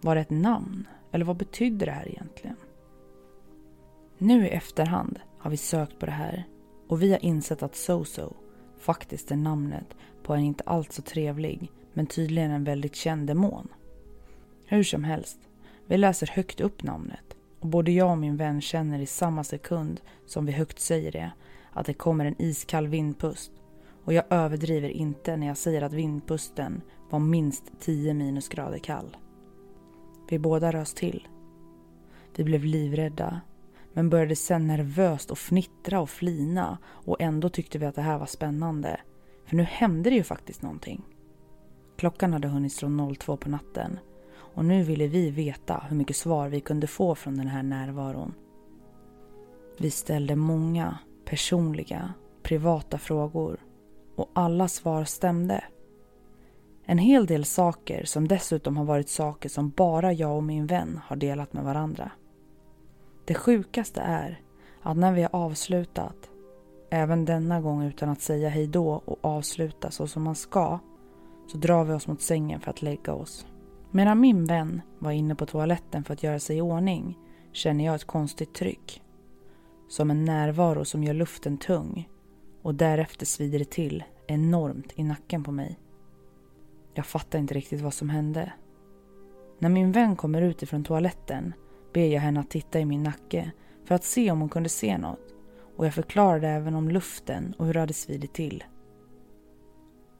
Var 0.00 0.14
det 0.14 0.20
ett 0.20 0.30
namn? 0.30 0.86
Eller 1.12 1.24
vad 1.24 1.36
betydde 1.36 1.84
det 1.84 1.90
här 1.90 2.08
egentligen? 2.08 2.56
Nu 4.18 4.46
i 4.46 4.50
efterhand 4.50 5.20
har 5.38 5.50
vi 5.50 5.56
sökt 5.56 5.98
på 5.98 6.06
det 6.06 6.12
här 6.12 6.44
och 6.88 7.02
vi 7.02 7.12
har 7.12 7.24
insett 7.24 7.62
att 7.62 7.76
Soso 7.76 8.32
faktiskt 8.78 9.30
är 9.30 9.36
namnet 9.36 9.96
på 10.22 10.34
en 10.34 10.40
inte 10.40 10.64
alls 10.66 10.92
så 10.92 11.02
trevlig 11.02 11.70
men 11.92 12.06
tydligen 12.06 12.50
en 12.50 12.64
väldigt 12.64 12.94
känd 12.94 13.26
demon. 13.26 13.68
Hur 14.66 14.82
som 14.82 15.04
helst, 15.04 15.38
vi 15.86 15.96
läser 15.96 16.26
högt 16.26 16.60
upp 16.60 16.82
namnet 16.82 17.36
och 17.60 17.68
både 17.68 17.92
jag 17.92 18.10
och 18.10 18.18
min 18.18 18.36
vän 18.36 18.60
känner 18.60 18.98
i 18.98 19.06
samma 19.06 19.44
sekund 19.44 20.00
som 20.26 20.46
vi 20.46 20.52
högt 20.52 20.80
säger 20.80 21.12
det 21.12 21.32
att 21.72 21.86
det 21.86 21.94
kommer 21.94 22.24
en 22.24 22.42
iskall 22.42 22.88
vindpust 22.88 23.52
och 24.04 24.12
jag 24.12 24.24
överdriver 24.30 24.88
inte 24.88 25.36
när 25.36 25.46
jag 25.46 25.56
säger 25.56 25.82
att 25.82 25.92
vindpusten 25.92 26.82
var 27.10 27.18
minst 27.18 27.64
10 27.80 28.14
minusgrader 28.14 28.78
kall. 28.78 29.16
Vi 30.30 30.38
båda 30.38 30.72
rös 30.72 30.94
till. 30.94 31.28
Vi 32.36 32.44
blev 32.44 32.64
livrädda 32.64 33.40
men 33.92 34.10
började 34.10 34.36
sen 34.36 34.66
nervöst 34.66 35.30
och 35.30 35.38
fnittra 35.38 36.00
och 36.00 36.10
flina 36.10 36.78
och 36.84 37.20
ändå 37.20 37.48
tyckte 37.48 37.78
vi 37.78 37.86
att 37.86 37.94
det 37.94 38.02
här 38.02 38.18
var 38.18 38.26
spännande. 38.26 39.00
För 39.46 39.56
nu 39.56 39.62
hände 39.62 40.10
det 40.10 40.16
ju 40.16 40.22
faktiskt 40.22 40.62
någonting. 40.62 41.02
Klockan 41.96 42.32
hade 42.32 42.48
hunnit 42.48 42.72
slå 42.72 43.14
02 43.14 43.36
på 43.36 43.48
natten 43.48 43.98
och 44.32 44.64
nu 44.64 44.82
ville 44.82 45.06
vi 45.06 45.30
veta 45.30 45.84
hur 45.88 45.96
mycket 45.96 46.16
svar 46.16 46.48
vi 46.48 46.60
kunde 46.60 46.86
få 46.86 47.14
från 47.14 47.36
den 47.36 47.48
här 47.48 47.62
närvaron. 47.62 48.34
Vi 49.78 49.90
ställde 49.90 50.36
många 50.36 50.98
personliga, 51.24 52.14
privata 52.42 52.98
frågor 52.98 53.60
och 54.16 54.30
alla 54.32 54.68
svar 54.68 55.04
stämde. 55.04 55.64
En 56.90 56.98
hel 56.98 57.26
del 57.26 57.44
saker 57.44 58.04
som 58.04 58.28
dessutom 58.28 58.76
har 58.76 58.84
varit 58.84 59.08
saker 59.08 59.48
som 59.48 59.70
bara 59.70 60.12
jag 60.12 60.36
och 60.36 60.42
min 60.42 60.66
vän 60.66 61.00
har 61.06 61.16
delat 61.16 61.52
med 61.52 61.64
varandra. 61.64 62.10
Det 63.24 63.34
sjukaste 63.34 64.00
är 64.00 64.40
att 64.82 64.96
när 64.96 65.12
vi 65.12 65.22
har 65.22 65.36
avslutat, 65.36 66.30
även 66.90 67.24
denna 67.24 67.60
gång 67.60 67.84
utan 67.84 68.08
att 68.08 68.20
säga 68.20 68.48
hej 68.48 68.66
då 68.66 69.02
och 69.04 69.18
avsluta 69.20 69.90
så 69.90 70.06
som 70.06 70.22
man 70.22 70.34
ska, 70.34 70.78
så 71.46 71.58
drar 71.58 71.84
vi 71.84 71.92
oss 71.92 72.06
mot 72.06 72.22
sängen 72.22 72.60
för 72.60 72.70
att 72.70 72.82
lägga 72.82 73.12
oss. 73.12 73.46
Medan 73.90 74.20
min 74.20 74.44
vän 74.44 74.82
var 74.98 75.10
inne 75.10 75.34
på 75.34 75.46
toaletten 75.46 76.04
för 76.04 76.14
att 76.14 76.22
göra 76.22 76.40
sig 76.40 76.56
i 76.56 76.60
ordning 76.60 77.18
känner 77.52 77.84
jag 77.84 77.94
ett 77.94 78.04
konstigt 78.04 78.54
tryck. 78.54 79.02
Som 79.88 80.10
en 80.10 80.24
närvaro 80.24 80.84
som 80.84 81.04
gör 81.04 81.14
luften 81.14 81.58
tung 81.58 82.08
och 82.62 82.74
därefter 82.74 83.26
svider 83.26 83.58
det 83.58 83.70
till 83.70 84.04
enormt 84.26 84.92
i 84.94 85.04
nacken 85.04 85.44
på 85.44 85.52
mig. 85.52 85.78
Jag 87.00 87.06
fattar 87.06 87.38
inte 87.38 87.54
riktigt 87.54 87.80
vad 87.80 87.94
som 87.94 88.10
hände. 88.10 88.52
När 89.58 89.68
min 89.68 89.92
vän 89.92 90.16
kommer 90.16 90.42
ut 90.42 90.62
ifrån 90.62 90.84
toaletten 90.84 91.54
ber 91.92 92.06
jag 92.06 92.20
henne 92.20 92.40
att 92.40 92.50
titta 92.50 92.80
i 92.80 92.84
min 92.84 93.02
nacke 93.02 93.50
för 93.84 93.94
att 93.94 94.04
se 94.04 94.30
om 94.30 94.40
hon 94.40 94.48
kunde 94.48 94.68
se 94.68 94.98
något 94.98 95.34
och 95.76 95.86
jag 95.86 95.94
förklarade 95.94 96.48
även 96.48 96.74
om 96.74 96.88
luften 96.88 97.54
och 97.58 97.66
hur 97.66 97.74
det 97.74 97.80
hade 97.80 97.92
svidit 97.92 98.32
till. 98.32 98.64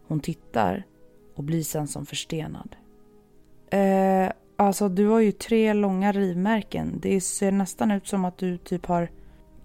Hon 0.07 0.21
tittar 0.21 0.87
och 1.35 1.45
blir 1.45 1.63
sen 1.63 1.89
som 1.89 2.07
förstenad. 2.07 2.77
Eh, 3.71 4.33
alltså 4.57 4.89
du 4.89 5.07
har 5.07 5.21
ju 5.21 5.33
tre 5.33 5.73
långa 5.73 6.13
rivmärken. 6.13 6.99
Det 7.03 7.21
ser 7.21 7.53
nästan 7.53 7.91
ut 7.91 8.07
som 8.07 8.25
att 8.25 8.39
du 8.39 8.59
typ 8.59 8.87
har 8.87 9.11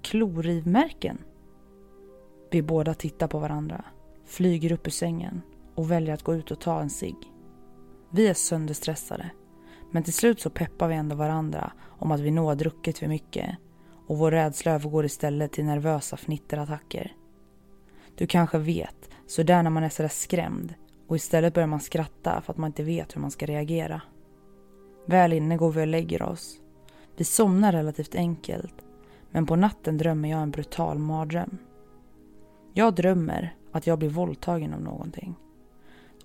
klorivmärken. 0.01 1.17
Vi 2.51 2.61
båda 2.61 2.93
tittar 2.93 3.27
på 3.27 3.39
varandra, 3.39 3.85
flyger 4.25 4.71
upp 4.71 4.87
ur 4.87 4.91
sängen 4.91 5.41
och 5.75 5.91
väljer 5.91 6.13
att 6.13 6.23
gå 6.23 6.35
ut 6.35 6.51
och 6.51 6.59
ta 6.59 6.81
en 6.81 6.89
cigg. 6.89 7.33
Vi 8.11 8.27
är 8.27 8.33
sönderstressade, 8.33 9.31
men 9.91 10.03
till 10.03 10.13
slut 10.13 10.41
så 10.41 10.49
peppar 10.49 10.87
vi 10.87 10.95
ändå 10.95 11.15
varandra 11.15 11.71
om 11.85 12.11
att 12.11 12.19
vi 12.19 12.31
nog 12.31 12.45
har 12.45 12.55
druckit 12.55 12.97
för 12.97 13.07
mycket 13.07 13.57
och 14.07 14.17
vår 14.17 14.31
rädsla 14.31 14.71
övergår 14.71 15.05
istället 15.05 15.51
till 15.51 15.65
nervösa 15.65 16.17
fnitterattacker. 16.17 17.15
Du 18.15 18.27
kanske 18.27 18.57
vet, 18.57 19.09
så 19.27 19.43
där 19.43 19.63
när 19.63 19.69
man 19.69 19.83
är 19.83 19.89
sådär 19.89 20.09
skrämd 20.09 20.73
och 21.07 21.15
istället 21.15 21.53
börjar 21.53 21.67
man 21.67 21.79
skratta 21.79 22.41
för 22.41 22.53
att 22.53 22.57
man 22.57 22.67
inte 22.67 22.83
vet 22.83 23.15
hur 23.15 23.21
man 23.21 23.31
ska 23.31 23.45
reagera. 23.45 24.01
Väl 25.05 25.33
inne 25.33 25.57
går 25.57 25.71
vi 25.71 25.81
och 25.81 25.87
lägger 25.87 26.21
oss. 26.21 26.59
Vi 27.17 27.23
somnar 27.23 27.71
relativt 27.71 28.15
enkelt, 28.15 28.75
men 29.31 29.45
på 29.45 29.55
natten 29.55 29.97
drömmer 29.97 30.29
jag 30.29 30.41
en 30.41 30.51
brutal 30.51 30.97
mardröm. 30.97 31.57
Jag 32.73 32.95
drömmer 32.95 33.55
att 33.71 33.87
jag 33.87 33.99
blir 33.99 34.09
våldtagen 34.09 34.73
av 34.73 34.81
någonting. 34.81 35.35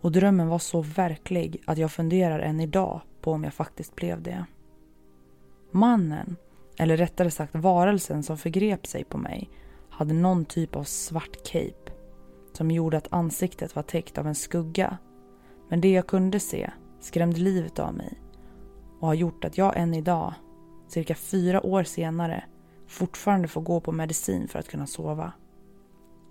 Och 0.01 0.13
drömmen 0.13 0.49
var 0.49 0.59
så 0.59 0.81
verklig 0.83 1.63
att 1.67 1.79
jag 1.79 1.93
funderar 1.93 2.39
än 2.39 2.61
idag 2.61 3.01
på 3.21 3.33
om 3.33 3.45
jag 3.45 3.55
faktiskt 3.55 3.97
blev 3.97 4.23
det. 4.23 4.45
Mannen, 5.71 6.37
eller 6.79 6.97
rättare 6.97 7.31
sagt 7.31 7.55
varelsen 7.55 8.23
som 8.23 8.39
förgrep 8.39 8.87
sig 8.87 9.05
på 9.05 9.19
mig, 9.19 9.51
hade 9.91 10.15
någon 10.15 10.45
typ 10.45 10.77
av 10.77 10.85
svart 10.85 11.45
cape 11.45 11.93
som 12.53 12.71
gjorde 12.71 12.97
att 12.97 13.13
ansiktet 13.13 13.77
var 13.77 13.83
täckt 13.83 14.19
av 14.19 14.27
en 14.27 14.35
skugga. 14.35 14.99
Men 15.69 15.81
det 15.81 15.93
jag 15.93 16.07
kunde 16.07 16.41
se 16.41 16.71
skrämde 17.01 17.41
livet 17.41 17.79
av 17.79 17.95
mig 17.95 18.21
och 19.01 19.07
har 19.07 19.15
gjort 19.15 19.45
att 19.45 19.59
jag 19.59 19.77
än 19.77 19.95
idag, 19.95 20.35
cirka 20.89 21.15
fyra 21.15 21.67
år 21.67 21.85
senare, 21.85 22.45
fortfarande 22.87 23.49
får 23.49 23.61
gå 23.61 23.81
på 23.81 23.93
medicin 23.93 24.49
för 24.49 24.59
att 24.59 24.69
kunna 24.69 24.87
sova. 24.87 25.33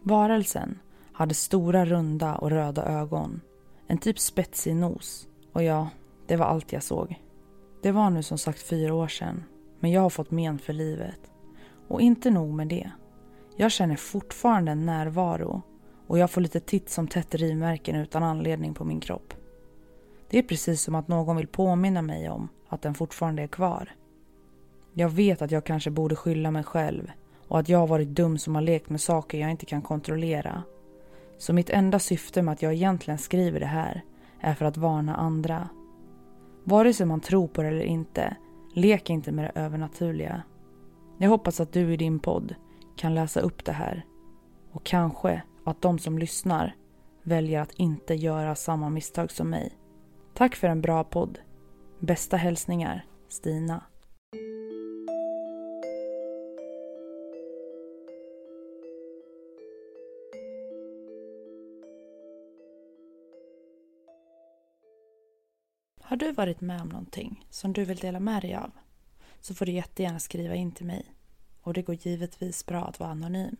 Varelsen 0.03 0.79
hade 1.13 1.34
stora 1.34 1.86
runda 1.86 2.36
och 2.36 2.49
röda 2.49 2.86
ögon, 2.86 3.41
en 3.89 3.97
typ 3.97 4.19
spetsig 4.19 4.75
nos 4.75 5.28
och 5.54 5.63
ja, 5.63 5.89
det 6.28 6.36
var 6.36 6.45
allt 6.45 6.73
jag 6.73 6.84
såg. 6.84 7.21
Det 7.82 7.91
var 7.91 8.10
nu 8.10 8.23
som 8.23 8.38
sagt 8.38 8.62
fyra 8.62 8.93
år 8.93 9.08
sedan, 9.08 9.43
men 9.80 9.91
jag 9.91 10.02
har 10.02 10.10
fått 10.10 10.32
men 10.32 10.60
för 10.60 10.73
livet. 10.73 11.19
Och 11.88 12.02
inte 12.02 12.30
nog 12.30 12.54
med 12.54 12.67
det. 12.67 12.91
Jag 13.58 13.71
känner 13.71 13.95
fortfarande 13.95 14.71
en 14.71 14.86
närvaro 14.86 15.62
och 16.08 16.17
jag 16.17 16.32
får 16.32 16.41
lite 16.41 16.60
titt 16.60 16.89
som 16.89 17.08
tätt 17.08 17.36
rivmärken 17.36 17.95
utan 17.95 18.23
anledning 18.23 18.73
på 18.73 18.84
min 18.84 18.99
kropp. 18.99 19.34
Det 20.30 20.38
är 20.38 20.43
precis 20.43 20.82
som 20.82 20.95
att 20.95 21.08
någon 21.08 21.38
vill 21.38 21.47
påminna 21.47 22.02
mig 22.02 22.30
om 22.30 22.49
att 22.67 22.82
den 22.82 22.93
fortfarande 22.93 23.43
är 23.43 23.47
kvar. 23.47 23.95
Jag 24.93 25.10
vet 25.10 25.41
att 25.41 25.52
jag 25.52 25.63
kanske 25.63 25.91
borde 25.91 26.15
skylla 26.15 26.52
mig 26.52 26.63
själv 26.63 27.12
och 27.47 27.60
att 27.60 27.69
jag 27.69 27.80
har 27.80 27.88
varit 27.88 28.10
dum 28.10 28.38
som 28.38 28.56
har 28.56 28.62
lekt 28.62 28.89
med 28.89 29.02
saker 29.02 29.38
jag 29.38 29.52
inte 29.52 29.65
kan 29.65 29.82
kontrollera. 29.82 30.63
Så 31.39 31.54
mitt 31.54 31.69
enda 31.69 31.99
syfte 31.99 32.41
med 32.41 32.52
att 32.52 32.62
jag 32.62 32.73
egentligen 32.73 33.17
skriver 33.17 33.60
det 33.60 33.65
här 33.65 34.04
är 34.39 34.54
för 34.54 34.65
att 34.65 34.78
varna 34.78 35.15
andra. 35.15 35.69
Vare 36.63 36.93
sig 36.93 37.06
man 37.06 37.21
tror 37.21 37.47
på 37.47 37.62
det 37.62 37.67
eller 37.67 37.82
inte, 37.82 38.36
lek 38.73 39.10
inte 39.10 39.32
med 39.32 39.45
det 39.45 39.62
övernaturliga. 39.62 40.43
Jag 41.17 41.30
hoppas 41.30 41.60
att 41.60 41.73
du 41.73 41.93
i 41.93 41.97
din 41.97 42.19
podd 42.19 42.56
kan 42.95 43.15
läsa 43.15 43.39
upp 43.39 43.65
det 43.65 43.71
här 43.71 44.06
och 44.71 44.84
kanske 44.84 45.41
att 45.65 45.82
de 45.82 45.99
som 45.99 46.19
lyssnar 46.19 46.75
väljer 47.23 47.62
att 47.62 47.73
inte 47.73 48.13
göra 48.13 48.56
samma 48.56 48.89
misstag 48.89 49.32
som 49.32 49.49
mig. 49.49 49.78
Tack 50.34 50.56
för 50.56 50.67
en 50.67 50.82
bra 50.82 51.04
podd. 51.04 51.39
Bästa 51.99 52.38
hälsningar, 52.38 53.06
Stina. 53.30 53.84
Har 66.10 66.17
du 66.17 66.32
varit 66.32 66.62
med 66.62 66.82
om 66.82 66.89
någonting 66.89 67.45
som 67.50 67.74
du 67.74 67.86
vill 67.86 67.98
dela 67.98 68.19
med 68.19 68.41
dig 68.41 68.56
av 68.56 68.72
så 69.41 69.54
får 69.54 69.65
du 69.65 69.72
jättegärna 69.72 70.19
skriva 70.19 70.56
in 70.56 70.72
till 70.72 70.86
mig 70.86 71.06
och 71.62 71.74
det 71.74 71.82
går 71.82 71.95
givetvis 71.95 72.65
bra 72.65 72.86
att 72.86 73.00
vara 73.00 73.10
anonym. 73.10 73.56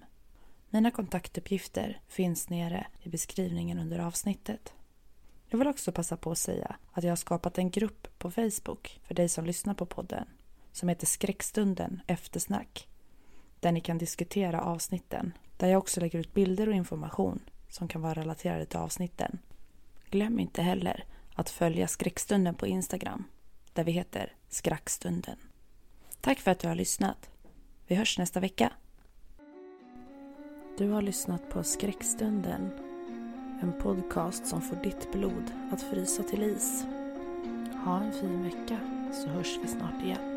Mina 0.70 0.92
kontaktuppgifter 0.92 2.02
finns 2.08 2.50
nere 2.50 2.88
i 3.02 3.10
beskrivningen 3.10 3.80
under 3.80 4.00
avsnittet. 4.00 4.74
Jag 5.48 5.58
vill 5.58 5.68
också 5.68 5.92
passa 5.92 6.18
på 6.18 6.32
att 6.32 6.38
säga 6.38 6.76
att 6.92 7.04
jag 7.04 7.12
har 7.12 7.16
skapat 7.16 7.58
en 7.58 7.72
grupp 7.72 8.08
på 8.18 8.32
Facebook 8.32 9.00
för 9.04 9.14
dig 9.16 9.30
som 9.30 9.46
lyssnar 9.46 9.74
på 9.74 9.86
podden 9.86 10.26
som 10.72 10.90
heter 10.90 11.08
Skräckstunden 11.08 12.02
eftersnack 12.08 12.88
där 13.60 13.72
ni 13.72 13.82
kan 13.82 13.98
diskutera 13.98 14.62
avsnitten 14.62 15.34
där 15.58 15.68
jag 15.68 15.78
också 15.80 16.00
lägger 16.00 16.20
ut 16.20 16.34
bilder 16.34 16.70
och 16.70 16.76
information 16.76 17.40
som 17.70 17.88
kan 17.88 18.02
vara 18.02 18.14
relaterade 18.14 18.66
till 18.66 18.80
avsnitten. 18.80 19.40
Glöm 20.10 20.40
inte 20.40 20.62
heller 20.62 21.06
att 21.39 21.49
följa 21.49 21.88
Skräckstunden 21.88 22.56
på 22.56 22.67
Instagram 22.67 23.23
där 23.73 23.84
vi 23.84 23.91
heter 23.91 24.34
Skrackstunden. 24.49 25.38
Tack 26.21 26.39
för 26.39 26.52
att 26.52 26.60
du 26.60 26.67
har 26.67 26.75
lyssnat. 26.75 27.30
Vi 27.88 27.95
hörs 27.95 28.17
nästa 28.17 28.39
vecka. 28.39 28.71
Du 30.78 30.89
har 30.89 31.02
lyssnat 31.02 31.49
på 31.49 31.63
Skräckstunden. 31.63 32.71
En 33.62 33.73
podcast 33.82 34.47
som 34.47 34.62
får 34.62 34.75
ditt 34.75 35.12
blod 35.12 35.52
att 35.71 35.82
frysa 35.82 36.23
till 36.23 36.43
is. 36.43 36.86
Ha 37.86 37.99
en 37.99 38.13
fin 38.13 38.43
vecka 38.43 38.80
så 39.13 39.30
hörs 39.30 39.58
vi 39.63 39.67
snart 39.67 40.04
igen. 40.04 40.29